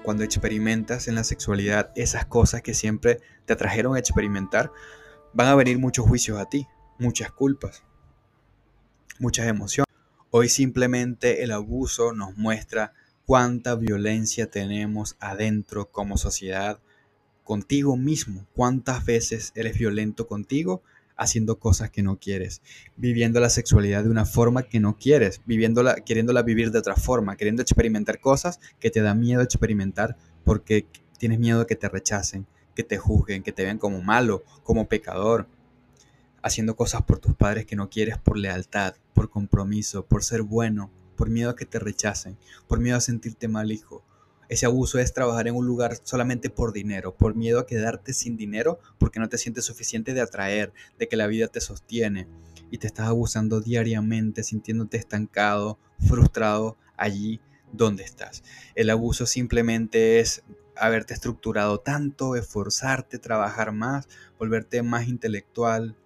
cuando 0.03 0.25
experimentas 0.25 1.09
en 1.09 1.15
la 1.15 1.25
sexualidad 1.25 1.91
esas 1.97 2.27
cosas 2.27 2.63
que 2.63 2.75
siempre 2.75 3.21
te 3.47 3.53
atrajeron 3.53 3.97
a 3.97 3.99
experimentar, 3.99 4.73
van 5.33 5.49
a 5.49 5.55
venir 5.55 5.79
muchos 5.79 6.07
juicios 6.07 6.39
a 6.39 6.47
ti, 6.47 6.67
muchas 6.99 7.31
culpas, 7.33 7.85
muchas 9.19 9.47
emociones. 9.47 9.93
Hoy 10.31 10.49
simplemente 10.49 11.43
el 11.43 11.53
abuso 11.53 12.13
nos 12.13 12.37
muestra 12.37 12.93
cuánta 13.27 13.75
violencia 13.75 14.51
tenemos 14.51 15.17
adentro 15.21 15.91
como 15.91 16.17
sociedad, 16.17 16.81
contigo 17.45 17.97
mismo, 17.97 18.47
cuántas 18.55 19.05
veces 19.05 19.53
eres 19.55 19.79
violento 19.79 20.27
contigo 20.27 20.83
haciendo 21.17 21.59
cosas 21.59 21.91
que 21.91 22.03
no 22.03 22.19
quieres, 22.19 22.63
viviendo 22.97 23.41
la 23.41 23.51
sexualidad 23.51 24.05
de 24.05 24.11
una 24.11 24.25
forma 24.25 24.63
que 24.63 24.81
no 24.81 24.97
quieres, 24.97 25.41
viviéndola, 25.47 25.97
queriéndola 25.97 26.43
vivir 26.43 26.71
de 26.71 26.79
otra 26.79 26.97
forma, 26.97 27.37
queriendo 27.37 27.63
experimentar 27.63 28.21
cosas 28.21 28.61
que 28.81 28.91
te 28.91 29.01
da 29.01 29.15
miedo 29.15 29.43
experimentar 29.43 30.17
porque 30.45 30.87
tienes 31.19 31.39
miedo 31.39 31.61
de 31.61 31.67
que 31.67 31.77
te 31.77 31.89
rechacen, 31.89 32.47
que 32.75 32.83
te 32.83 32.99
juzguen, 32.99 33.43
que 33.43 33.53
te 33.53 33.63
vean 33.63 33.79
como 33.79 34.03
malo, 34.03 34.43
como 34.63 34.89
pecador, 34.89 35.47
haciendo 36.43 36.75
cosas 36.77 37.03
por 37.03 37.19
tus 37.19 37.35
padres 37.35 37.67
que 37.67 37.77
no 37.77 37.89
quieres 37.89 38.19
por 38.19 38.37
lealtad, 38.37 38.95
por 39.15 39.31
compromiso, 39.31 40.05
por 40.07 40.25
ser 40.25 40.43
bueno, 40.43 40.91
por 41.17 41.31
miedo 41.31 41.51
a 41.51 41.57
que 41.57 41.67
te 41.67 41.79
rechacen, 41.79 42.37
por 42.67 42.81
miedo 42.81 42.97
a 42.97 43.01
sentirte 43.01 43.47
mal 43.49 43.71
hijo, 43.71 44.05
ese 44.53 44.67
abuso 44.67 44.99
es 44.99 45.15
trabajar 45.15 45.49
en 45.49 45.55
un 45.55 45.67
lugar 45.67 45.97
solamente 46.03 46.51
por 46.51 46.75
dinero, 46.75 47.17
por 47.17 47.35
miedo 47.35 47.59
a 47.59 47.67
quedarte 47.67 48.13
sin 48.13 48.37
dinero 48.37 48.79
porque 48.99 49.19
no 49.19 49.31
te 49.31 49.39
sientes 49.39 49.65
suficiente 49.65 50.13
de 50.13 50.21
atraer, 50.21 50.75
de 50.99 51.09
que 51.09 51.17
la 51.17 51.27
vida 51.27 51.49
te 51.49 51.63
sostiene 51.63 52.29
y 52.71 52.77
te 52.77 52.87
estás 52.87 53.09
abusando 53.09 53.63
diariamente, 53.63 54.43
sintiéndote 54.43 54.99
estancado, 54.99 55.79
frustrado 56.07 56.77
allí 56.99 57.41
donde 57.73 58.05
estás. 58.05 58.45
El 58.75 58.91
abuso 58.91 59.25
simplemente 59.25 60.21
es 60.21 60.43
haberte 60.77 61.15
estructurado 61.15 61.81
tanto, 61.81 62.37
esforzarte, 62.37 63.19
trabajar 63.19 63.73
más, 63.73 64.07
volverte 64.39 64.83
más 64.83 65.09
intelectual 65.09 65.97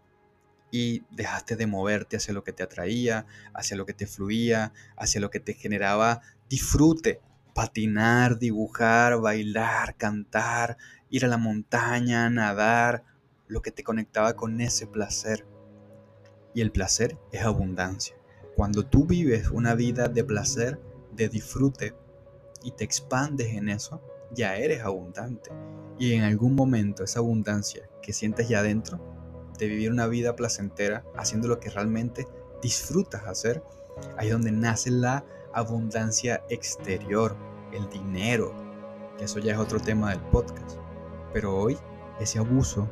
y 0.70 1.02
dejaste 1.10 1.56
de 1.56 1.66
moverte 1.66 2.16
hacia 2.16 2.32
lo 2.32 2.44
que 2.44 2.52
te 2.52 2.62
atraía, 2.62 3.26
hacia 3.54 3.76
lo 3.76 3.86
que 3.86 3.92
te 3.92 4.06
fluía, 4.06 4.72
hacia 4.96 5.20
lo 5.20 5.30
que 5.30 5.40
te 5.40 5.54
generaba 5.54 6.22
disfrute 6.48 7.20
patinar, 7.56 8.38
dibujar, 8.38 9.18
bailar, 9.18 9.96
cantar, 9.96 10.76
ir 11.08 11.24
a 11.24 11.28
la 11.28 11.38
montaña, 11.38 12.28
nadar, 12.28 13.02
lo 13.48 13.62
que 13.62 13.70
te 13.70 13.82
conectaba 13.82 14.36
con 14.36 14.60
ese 14.60 14.86
placer. 14.86 15.46
Y 16.52 16.60
el 16.60 16.70
placer 16.70 17.18
es 17.32 17.44
abundancia. 17.44 18.14
Cuando 18.56 18.84
tú 18.84 19.06
vives 19.06 19.48
una 19.48 19.74
vida 19.74 20.08
de 20.08 20.22
placer, 20.22 20.78
de 21.12 21.30
disfrute, 21.30 21.94
y 22.62 22.72
te 22.72 22.84
expandes 22.84 23.54
en 23.54 23.70
eso, 23.70 24.02
ya 24.34 24.56
eres 24.56 24.82
abundante. 24.82 25.50
Y 25.98 26.12
en 26.12 26.24
algún 26.24 26.54
momento 26.54 27.04
esa 27.04 27.20
abundancia 27.20 27.88
que 28.02 28.12
sientes 28.12 28.50
ya 28.50 28.58
adentro, 28.58 29.00
de 29.58 29.66
vivir 29.66 29.90
una 29.90 30.06
vida 30.08 30.36
placentera, 30.36 31.06
haciendo 31.16 31.48
lo 31.48 31.58
que 31.58 31.70
realmente 31.70 32.26
disfrutas 32.60 33.24
hacer, 33.26 33.62
ahí 34.16 34.30
donde 34.30 34.52
nace 34.52 34.90
la 34.90 35.24
abundancia 35.52 36.44
exterior, 36.48 37.36
el 37.72 37.88
dinero, 37.88 38.52
que 39.18 39.24
eso 39.24 39.38
ya 39.38 39.52
es 39.52 39.58
otro 39.58 39.80
tema 39.80 40.10
del 40.10 40.20
podcast. 40.20 40.78
Pero 41.32 41.56
hoy 41.56 41.78
ese 42.20 42.38
abuso, 42.38 42.88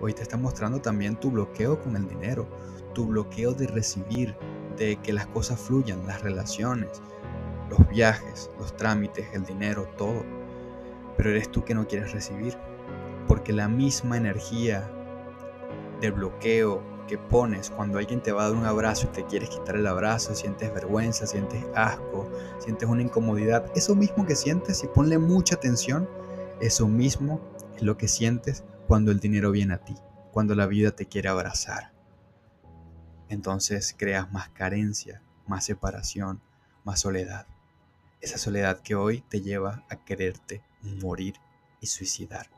hoy 0.00 0.12
te 0.12 0.22
está 0.22 0.36
mostrando 0.36 0.80
también 0.80 1.18
tu 1.18 1.30
bloqueo 1.30 1.80
con 1.80 1.96
el 1.96 2.08
dinero, 2.08 2.46
tu 2.94 3.06
bloqueo 3.06 3.52
de 3.52 3.66
recibir, 3.66 4.36
de 4.76 4.96
que 4.96 5.12
las 5.12 5.26
cosas 5.26 5.60
fluyan, 5.60 6.06
las 6.06 6.22
relaciones, 6.22 7.02
los 7.68 7.86
viajes, 7.88 8.50
los 8.58 8.76
trámites, 8.76 9.26
el 9.32 9.44
dinero, 9.44 9.88
todo. 9.96 10.24
Pero 11.16 11.30
eres 11.30 11.50
tú 11.50 11.64
que 11.64 11.74
no 11.74 11.86
quieres 11.86 12.12
recibir, 12.12 12.56
porque 13.26 13.52
la 13.52 13.68
misma 13.68 14.16
energía 14.16 14.88
del 16.00 16.12
bloqueo, 16.12 16.82
que 17.08 17.18
pones 17.18 17.70
cuando 17.70 17.98
alguien 17.98 18.22
te 18.22 18.30
va 18.30 18.44
a 18.44 18.48
dar 18.48 18.56
un 18.56 18.66
abrazo 18.66 19.08
y 19.08 19.16
te 19.16 19.26
quieres 19.26 19.50
quitar 19.50 19.74
el 19.74 19.88
abrazo, 19.88 20.36
sientes 20.36 20.72
vergüenza, 20.72 21.26
sientes 21.26 21.64
asco, 21.74 22.30
sientes 22.60 22.88
una 22.88 23.02
incomodidad, 23.02 23.72
eso 23.74 23.96
mismo 23.96 24.24
que 24.24 24.36
sientes, 24.36 24.84
y 24.84 24.86
ponle 24.86 25.18
mucha 25.18 25.56
atención, 25.56 26.08
eso 26.60 26.86
mismo 26.86 27.40
es 27.74 27.82
lo 27.82 27.96
que 27.96 28.06
sientes 28.06 28.62
cuando 28.86 29.10
el 29.10 29.18
dinero 29.18 29.50
viene 29.50 29.74
a 29.74 29.78
ti, 29.78 29.96
cuando 30.30 30.54
la 30.54 30.66
vida 30.66 30.92
te 30.92 31.06
quiere 31.06 31.28
abrazar. 31.28 31.92
Entonces 33.28 33.94
creas 33.98 34.32
más 34.32 34.50
carencia, 34.50 35.20
más 35.48 35.64
separación, 35.64 36.40
más 36.84 37.00
soledad. 37.00 37.46
Esa 38.20 38.38
soledad 38.38 38.80
que 38.80 38.94
hoy 38.94 39.22
te 39.28 39.40
lleva 39.40 39.84
a 39.90 39.96
quererte 40.04 40.62
morir 40.82 41.34
y 41.80 41.86
suicidar, 41.86 42.48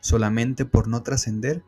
solamente 0.00 0.64
por 0.64 0.88
no 0.88 1.02
trascender 1.02 1.62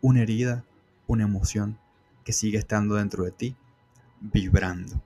una 0.00 0.22
herida, 0.22 0.64
una 1.06 1.24
emoción 1.24 1.78
que 2.24 2.32
sigue 2.32 2.58
estando 2.58 2.96
dentro 2.96 3.24
de 3.24 3.32
ti, 3.32 3.56
vibrando. 4.20 5.00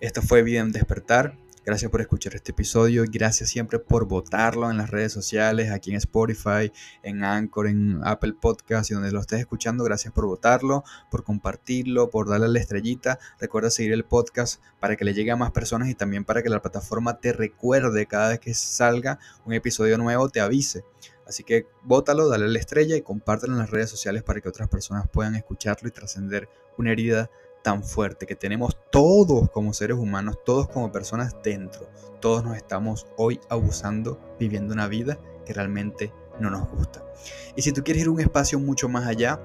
Esto 0.00 0.22
fue 0.22 0.42
Vida 0.42 0.60
en 0.60 0.72
Despertar. 0.72 1.38
Gracias 1.64 1.92
por 1.92 2.00
escuchar 2.00 2.34
este 2.34 2.50
episodio. 2.50 3.04
Gracias 3.08 3.48
siempre 3.50 3.78
por 3.78 4.06
votarlo 4.06 4.68
en 4.68 4.78
las 4.78 4.90
redes 4.90 5.12
sociales, 5.12 5.70
aquí 5.70 5.90
en 5.90 5.96
Spotify, 5.98 6.72
en 7.04 7.22
Anchor, 7.22 7.68
en 7.68 8.00
Apple 8.02 8.34
Podcast 8.40 8.90
y 8.90 8.94
donde 8.94 9.12
lo 9.12 9.20
estés 9.20 9.38
escuchando. 9.38 9.84
Gracias 9.84 10.12
por 10.12 10.26
votarlo, 10.26 10.82
por 11.08 11.22
compartirlo, 11.22 12.10
por 12.10 12.28
darle 12.28 12.48
la 12.48 12.58
estrellita. 12.58 13.20
Recuerda 13.38 13.70
seguir 13.70 13.92
el 13.92 14.04
podcast 14.04 14.60
para 14.80 14.96
que 14.96 15.04
le 15.04 15.14
llegue 15.14 15.30
a 15.30 15.36
más 15.36 15.52
personas 15.52 15.88
y 15.88 15.94
también 15.94 16.24
para 16.24 16.42
que 16.42 16.48
la 16.48 16.60
plataforma 16.60 17.20
te 17.20 17.32
recuerde 17.32 18.06
cada 18.06 18.30
vez 18.30 18.40
que 18.40 18.54
salga 18.54 19.20
un 19.44 19.52
episodio 19.52 19.98
nuevo, 19.98 20.30
te 20.30 20.40
avise. 20.40 20.84
Así 21.26 21.44
que 21.44 21.66
bótalo, 21.82 22.28
dale 22.28 22.48
la 22.48 22.58
estrella 22.58 22.96
y 22.96 23.02
compártelo 23.02 23.52
en 23.52 23.60
las 23.60 23.70
redes 23.70 23.90
sociales 23.90 24.22
para 24.22 24.40
que 24.40 24.48
otras 24.48 24.68
personas 24.68 25.08
puedan 25.08 25.34
escucharlo 25.34 25.88
y 25.88 25.92
trascender 25.92 26.48
una 26.78 26.92
herida 26.92 27.30
tan 27.62 27.84
fuerte 27.84 28.26
que 28.26 28.34
tenemos 28.34 28.76
todos 28.90 29.50
como 29.50 29.72
seres 29.72 29.96
humanos, 29.96 30.38
todos 30.44 30.68
como 30.68 30.90
personas 30.90 31.36
dentro. 31.42 31.88
Todos 32.20 32.44
nos 32.44 32.56
estamos 32.56 33.06
hoy 33.16 33.40
abusando, 33.48 34.18
viviendo 34.38 34.74
una 34.74 34.88
vida 34.88 35.18
que 35.46 35.52
realmente 35.52 36.12
no 36.40 36.50
nos 36.50 36.68
gusta. 36.70 37.04
Y 37.56 37.62
si 37.62 37.72
tú 37.72 37.84
quieres 37.84 38.02
ir 38.02 38.08
a 38.08 38.12
un 38.12 38.20
espacio 38.20 38.58
mucho 38.58 38.88
más 38.88 39.06
allá, 39.06 39.40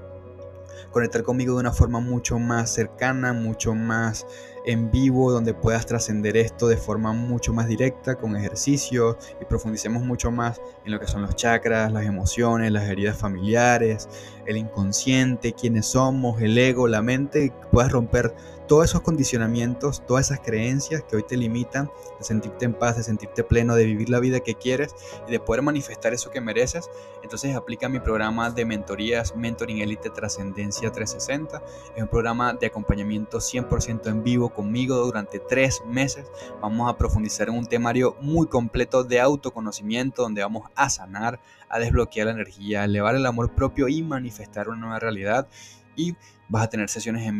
conectar 0.97 1.21
conmigo 1.21 1.53
de 1.53 1.59
una 1.59 1.71
forma 1.71 1.99
mucho 1.99 2.39
más 2.39 2.71
cercana, 2.71 3.31
mucho 3.31 3.75
más 3.75 4.25
en 4.65 4.89
vivo, 4.89 5.31
donde 5.31 5.53
puedas 5.53 5.85
trascender 5.85 6.35
esto 6.35 6.67
de 6.67 6.75
forma 6.75 7.13
mucho 7.13 7.53
más 7.53 7.67
directa, 7.67 8.15
con 8.15 8.35
ejercicios 8.35 9.15
y 9.39 9.45
profundicemos 9.45 10.01
mucho 10.01 10.31
más 10.31 10.59
en 10.85 10.91
lo 10.91 10.99
que 10.99 11.05
son 11.05 11.21
los 11.21 11.35
chakras, 11.35 11.91
las 11.91 12.03
emociones, 12.03 12.71
las 12.71 12.89
heridas 12.89 13.15
familiares, 13.15 14.09
el 14.47 14.57
inconsciente, 14.57 15.53
quiénes 15.53 15.85
somos, 15.85 16.41
el 16.41 16.57
ego, 16.57 16.87
la 16.87 17.03
mente, 17.03 17.53
puedas 17.71 17.91
romper 17.91 18.33
todos 18.67 18.85
esos 18.85 19.01
condicionamientos, 19.01 20.05
todas 20.05 20.27
esas 20.27 20.41
creencias 20.41 21.03
que 21.03 21.15
hoy 21.15 21.23
te 21.23 21.37
limitan 21.37 21.89
de 22.19 22.25
sentirte 22.25 22.65
en 22.65 22.73
paz, 22.73 22.97
de 22.97 23.03
sentirte 23.03 23.43
pleno, 23.43 23.75
de 23.75 23.85
vivir 23.85 24.09
la 24.09 24.19
vida 24.19 24.41
que 24.41 24.55
quieres 24.55 24.93
y 25.27 25.31
de 25.31 25.39
poder 25.39 25.61
manifestar 25.61 26.13
eso 26.13 26.29
que 26.31 26.41
mereces, 26.41 26.89
entonces 27.23 27.55
aplica 27.55 27.89
mi 27.89 27.99
programa 27.99 28.49
de 28.51 28.65
mentorías 28.65 29.35
Mentoring 29.35 29.79
Elite 29.79 30.09
Trascendencia 30.09 30.91
360. 30.91 31.61
Es 31.95 32.03
un 32.03 32.09
programa 32.09 32.53
de 32.53 32.67
acompañamiento 32.67 33.39
100% 33.39 34.07
en 34.07 34.23
vivo 34.23 34.49
conmigo 34.49 34.97
durante 34.97 35.39
tres 35.39 35.81
meses. 35.85 36.25
Vamos 36.61 36.89
a 36.89 36.97
profundizar 36.97 37.49
en 37.49 37.55
un 37.55 37.65
temario 37.65 38.15
muy 38.21 38.47
completo 38.47 39.03
de 39.03 39.19
autoconocimiento 39.19 40.23
donde 40.23 40.41
vamos 40.41 40.69
a 40.75 40.89
sanar, 40.89 41.39
a 41.69 41.79
desbloquear 41.79 42.27
la 42.27 42.33
energía, 42.33 42.83
elevar 42.83 43.15
el 43.15 43.25
amor 43.25 43.53
propio 43.53 43.87
y 43.87 44.03
manifestar 44.03 44.69
una 44.69 44.79
nueva 44.79 44.99
realidad. 44.99 45.47
Y 45.95 46.15
vas 46.49 46.63
a 46.63 46.69
tener 46.69 46.89
sesiones 46.89 47.31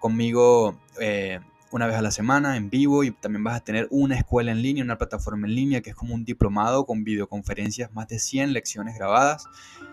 conmigo 0.00 0.76
eh, 1.00 1.40
una 1.70 1.86
vez 1.86 1.96
a 1.96 2.02
la 2.02 2.10
semana 2.10 2.56
en 2.56 2.70
vivo 2.70 3.04
y 3.04 3.10
también 3.10 3.44
vas 3.44 3.56
a 3.56 3.60
tener 3.60 3.88
una 3.90 4.16
escuela 4.16 4.52
en 4.52 4.62
línea, 4.62 4.82
una 4.82 4.96
plataforma 4.96 5.46
en 5.46 5.54
línea 5.54 5.80
que 5.82 5.90
es 5.90 5.96
como 5.96 6.14
un 6.14 6.24
diplomado 6.24 6.86
con 6.86 7.04
videoconferencias, 7.04 7.92
más 7.92 8.08
de 8.08 8.18
100 8.18 8.52
lecciones 8.52 8.96
grabadas, 8.96 9.46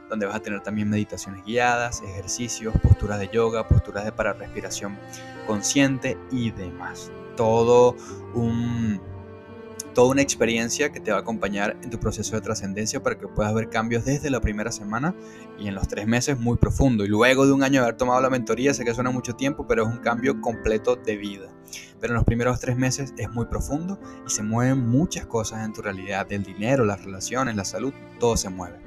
donde 0.10 0.26
vas 0.26 0.36
a 0.36 0.40
tener 0.40 0.62
también 0.62 0.90
meditaciones 0.90 1.44
guiadas, 1.46 2.02
ejercicios, 2.02 2.74
posturas 2.82 3.20
de 3.20 3.30
yoga, 3.30 3.68
posturas 3.68 4.06
de 4.06 4.12
para 4.12 4.34
respiración 4.34 4.98
consciente 5.48 6.18
y 6.32 6.52
demás. 6.52 7.12
Todo 7.36 7.96
un 8.34 9.02
toda 9.96 10.12
una 10.12 10.22
experiencia 10.22 10.92
que 10.92 11.00
te 11.00 11.12
va 11.12 11.18
a 11.18 11.22
acompañar 11.22 11.78
en 11.82 11.90
tu 11.90 12.00
proceso 12.00 12.36
de 12.36 12.42
trascendencia 12.42 13.02
para 13.02 13.18
que 13.18 13.28
puedas 13.28 13.54
ver 13.54 13.70
cambios 13.70 14.04
desde 14.06 14.30
la 14.30 14.42
primera 14.42 14.72
semana 14.72 15.16
y 15.58 15.70
en 15.70 15.74
los 15.74 15.88
tres 15.88 16.06
meses 16.06 16.38
muy 16.38 16.58
profundo. 16.58 17.06
Y 17.06 17.08
luego 17.08 17.48
de 17.48 17.54
un 17.54 17.64
año 17.64 17.80
de 17.80 17.88
haber 17.88 17.98
tomado 17.98 18.22
la 18.22 18.30
mentoría, 18.30 18.74
sé 18.74 18.84
que 18.84 18.94
suena 18.94 19.10
mucho 19.10 19.34
tiempo, 19.34 19.66
pero 19.68 19.84
es 19.84 19.90
un 19.90 20.00
cambio 20.00 20.40
completo 20.42 20.98
de 20.98 21.16
vida. 21.16 21.48
Pero 22.02 22.12
en 22.12 22.16
los 22.16 22.26
primeros 22.26 22.60
tres 22.60 22.76
meses 22.76 23.14
es 23.18 23.32
muy 23.32 23.46
profundo 23.46 23.98
y 24.28 24.30
se 24.30 24.44
mueven 24.44 24.86
muchas 24.86 25.26
cosas 25.26 25.66
en 25.66 25.72
tu 25.72 25.82
realidad, 25.82 26.28
el 26.30 26.44
dinero, 26.44 26.84
las 26.84 27.04
relaciones, 27.04 27.56
la 27.56 27.66
salud, 27.66 27.94
todo 28.20 28.36
se 28.36 28.50
mueve. 28.50 28.78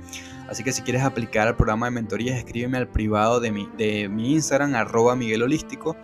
Así 0.49 0.63
que 0.63 0.73
si 0.73 0.83
quieres 0.83 1.03
aplicar 1.03 1.49
al 1.49 1.57
programa 1.57 1.87
de 1.87 1.93
mentorías, 1.93 2.37
escríbeme 2.37 2.77
al 2.77 2.89
privado 2.89 3.41
de 3.41 3.51
mi, 3.51 3.69
de 3.79 4.11
mi 4.11 4.35
Instagram, 4.35 4.75
arroba 4.75 5.17
Miguel 5.17 5.43
Holístico. 5.43 5.97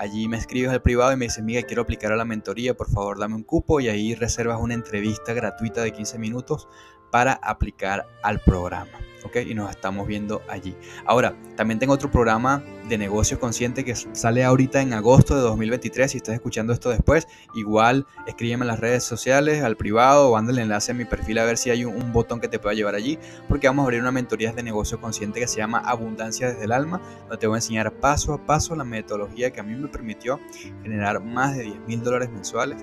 Allí 0.00 0.28
me 0.28 0.38
escribes 0.38 0.70
al 0.70 0.80
privado 0.80 1.12
y 1.12 1.16
me 1.16 1.26
dices, 1.26 1.44
Miguel, 1.44 1.66
quiero 1.66 1.82
aplicar 1.82 2.10
a 2.10 2.16
la 2.16 2.24
mentoría, 2.24 2.74
por 2.74 2.90
favor 2.90 3.18
dame 3.18 3.34
un 3.34 3.42
cupo 3.42 3.80
y 3.80 3.88
ahí 3.88 4.14
reservas 4.14 4.58
una 4.58 4.72
entrevista 4.72 5.34
gratuita 5.34 5.82
de 5.82 5.92
15 5.92 6.18
minutos 6.18 6.68
para 7.10 7.34
aplicar 7.34 8.08
al 8.22 8.40
programa. 8.40 9.09
¿Ok? 9.24 9.36
Y 9.46 9.54
nos 9.54 9.70
estamos 9.70 10.06
viendo 10.06 10.42
allí. 10.48 10.76
Ahora, 11.04 11.34
también 11.56 11.78
tengo 11.78 11.92
otro 11.92 12.10
programa 12.10 12.62
de 12.88 12.98
negocios 12.98 13.38
consciente 13.38 13.84
que 13.84 13.94
sale 13.94 14.44
ahorita 14.44 14.80
en 14.80 14.92
agosto 14.92 15.36
de 15.36 15.42
2023. 15.42 16.10
Si 16.10 16.18
estás 16.18 16.34
escuchando 16.34 16.72
esto 16.72 16.90
después, 16.90 17.28
igual 17.54 18.06
escríbeme 18.26 18.64
en 18.64 18.68
las 18.68 18.80
redes 18.80 19.04
sociales, 19.04 19.62
al 19.62 19.76
privado 19.76 20.30
o 20.30 20.36
anda 20.36 20.52
el 20.52 20.58
enlace 20.58 20.92
en 20.92 20.98
mi 20.98 21.04
perfil 21.04 21.38
a 21.38 21.44
ver 21.44 21.56
si 21.56 21.70
hay 21.70 21.84
un, 21.84 22.10
botón 22.12 22.40
que 22.40 22.48
te 22.48 22.58
pueda 22.58 22.74
llevar 22.74 22.96
allí, 22.96 23.18
porque 23.48 23.68
vamos 23.68 23.84
a 23.84 23.86
abrir 23.86 24.00
una 24.00 24.10
mentoría 24.10 24.52
de 24.52 24.62
negocio 24.64 25.00
consciente 25.00 25.38
que 25.38 25.46
se 25.46 25.58
llama 25.58 25.78
Abundancia 25.78 26.48
desde 26.48 26.64
el 26.64 26.72
alma, 26.72 27.00
donde 27.22 27.36
te 27.36 27.46
voy 27.46 27.54
a 27.54 27.58
enseñar 27.58 27.92
paso 27.92 28.34
a 28.34 28.44
paso 28.44 28.74
la 28.74 28.82
metodología 28.82 29.52
que 29.52 29.60
a 29.60 29.62
mí 29.62 29.74
me 29.76 29.86
permitió 29.86 30.40
generar 30.82 31.22
más 31.22 31.56
de 31.56 31.64
10 31.64 31.80
mil 31.86 32.02
dólares 32.02 32.30
mensuales 32.30 32.82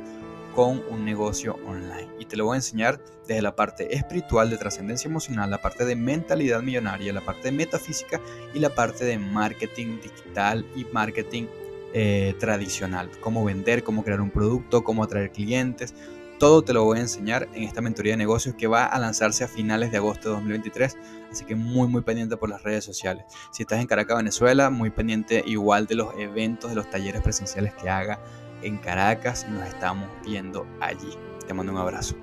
con 0.57 0.83
un 0.89 1.05
negocio 1.05 1.59
online. 1.67 2.09
Y 2.17 2.25
te 2.25 2.35
lo 2.35 2.45
voy 2.45 2.55
a 2.55 2.57
enseñar 2.57 2.99
desde 3.27 3.43
la 3.43 3.55
parte 3.55 3.95
espiritual 3.95 4.49
de 4.49 4.57
trascendencia 4.57 5.07
emocional, 5.07 5.51
la 5.51 5.61
parte 5.61 5.85
de 5.85 5.95
mentalidad 5.95 6.63
millonaria, 6.63 7.13
la 7.13 7.21
parte 7.21 7.43
de 7.43 7.51
metafísica 7.51 8.19
y 8.55 8.57
la 8.57 8.73
parte 8.73 9.05
de 9.05 9.19
marketing 9.19 9.99
digital 10.01 10.65
y 10.75 10.85
marketing 10.85 11.45
eh, 11.93 12.33
tradicional. 12.39 13.11
Cómo 13.19 13.45
vender, 13.45 13.83
cómo 13.83 14.03
crear 14.03 14.19
un 14.19 14.31
producto, 14.31 14.83
cómo 14.83 15.03
atraer 15.03 15.31
clientes. 15.31 15.93
Todo 16.39 16.63
te 16.63 16.73
lo 16.73 16.85
voy 16.85 16.97
a 16.97 17.01
enseñar 17.01 17.47
en 17.53 17.61
esta 17.61 17.81
mentoría 17.81 18.13
de 18.13 18.17
negocios 18.17 18.55
que 18.55 18.65
va 18.65 18.87
a 18.87 18.97
lanzarse 18.97 19.43
a 19.43 19.47
finales 19.47 19.91
de 19.91 19.97
agosto 19.97 20.29
de 20.29 20.35
2023. 20.37 20.97
Así 21.31 21.45
que 21.45 21.53
muy, 21.53 21.87
muy 21.87 22.01
pendiente 22.01 22.35
por 22.35 22.49
las 22.49 22.63
redes 22.63 22.83
sociales. 22.83 23.25
Si 23.51 23.61
estás 23.61 23.79
en 23.79 23.85
Caracas, 23.85 24.17
Venezuela, 24.17 24.71
muy 24.71 24.89
pendiente 24.89 25.43
igual 25.45 25.85
de 25.85 25.93
los 25.93 26.15
eventos, 26.17 26.71
de 26.71 26.77
los 26.77 26.89
talleres 26.89 27.21
presenciales 27.21 27.75
que 27.75 27.89
haga 27.91 28.19
en 28.61 28.77
Caracas. 28.77 29.47
Nos 29.49 29.67
estamos 29.67 30.09
viendo 30.25 30.67
allí. 30.79 31.09
Te 31.45 31.53
mando 31.53 31.71
un 31.71 31.79
abrazo. 31.79 32.15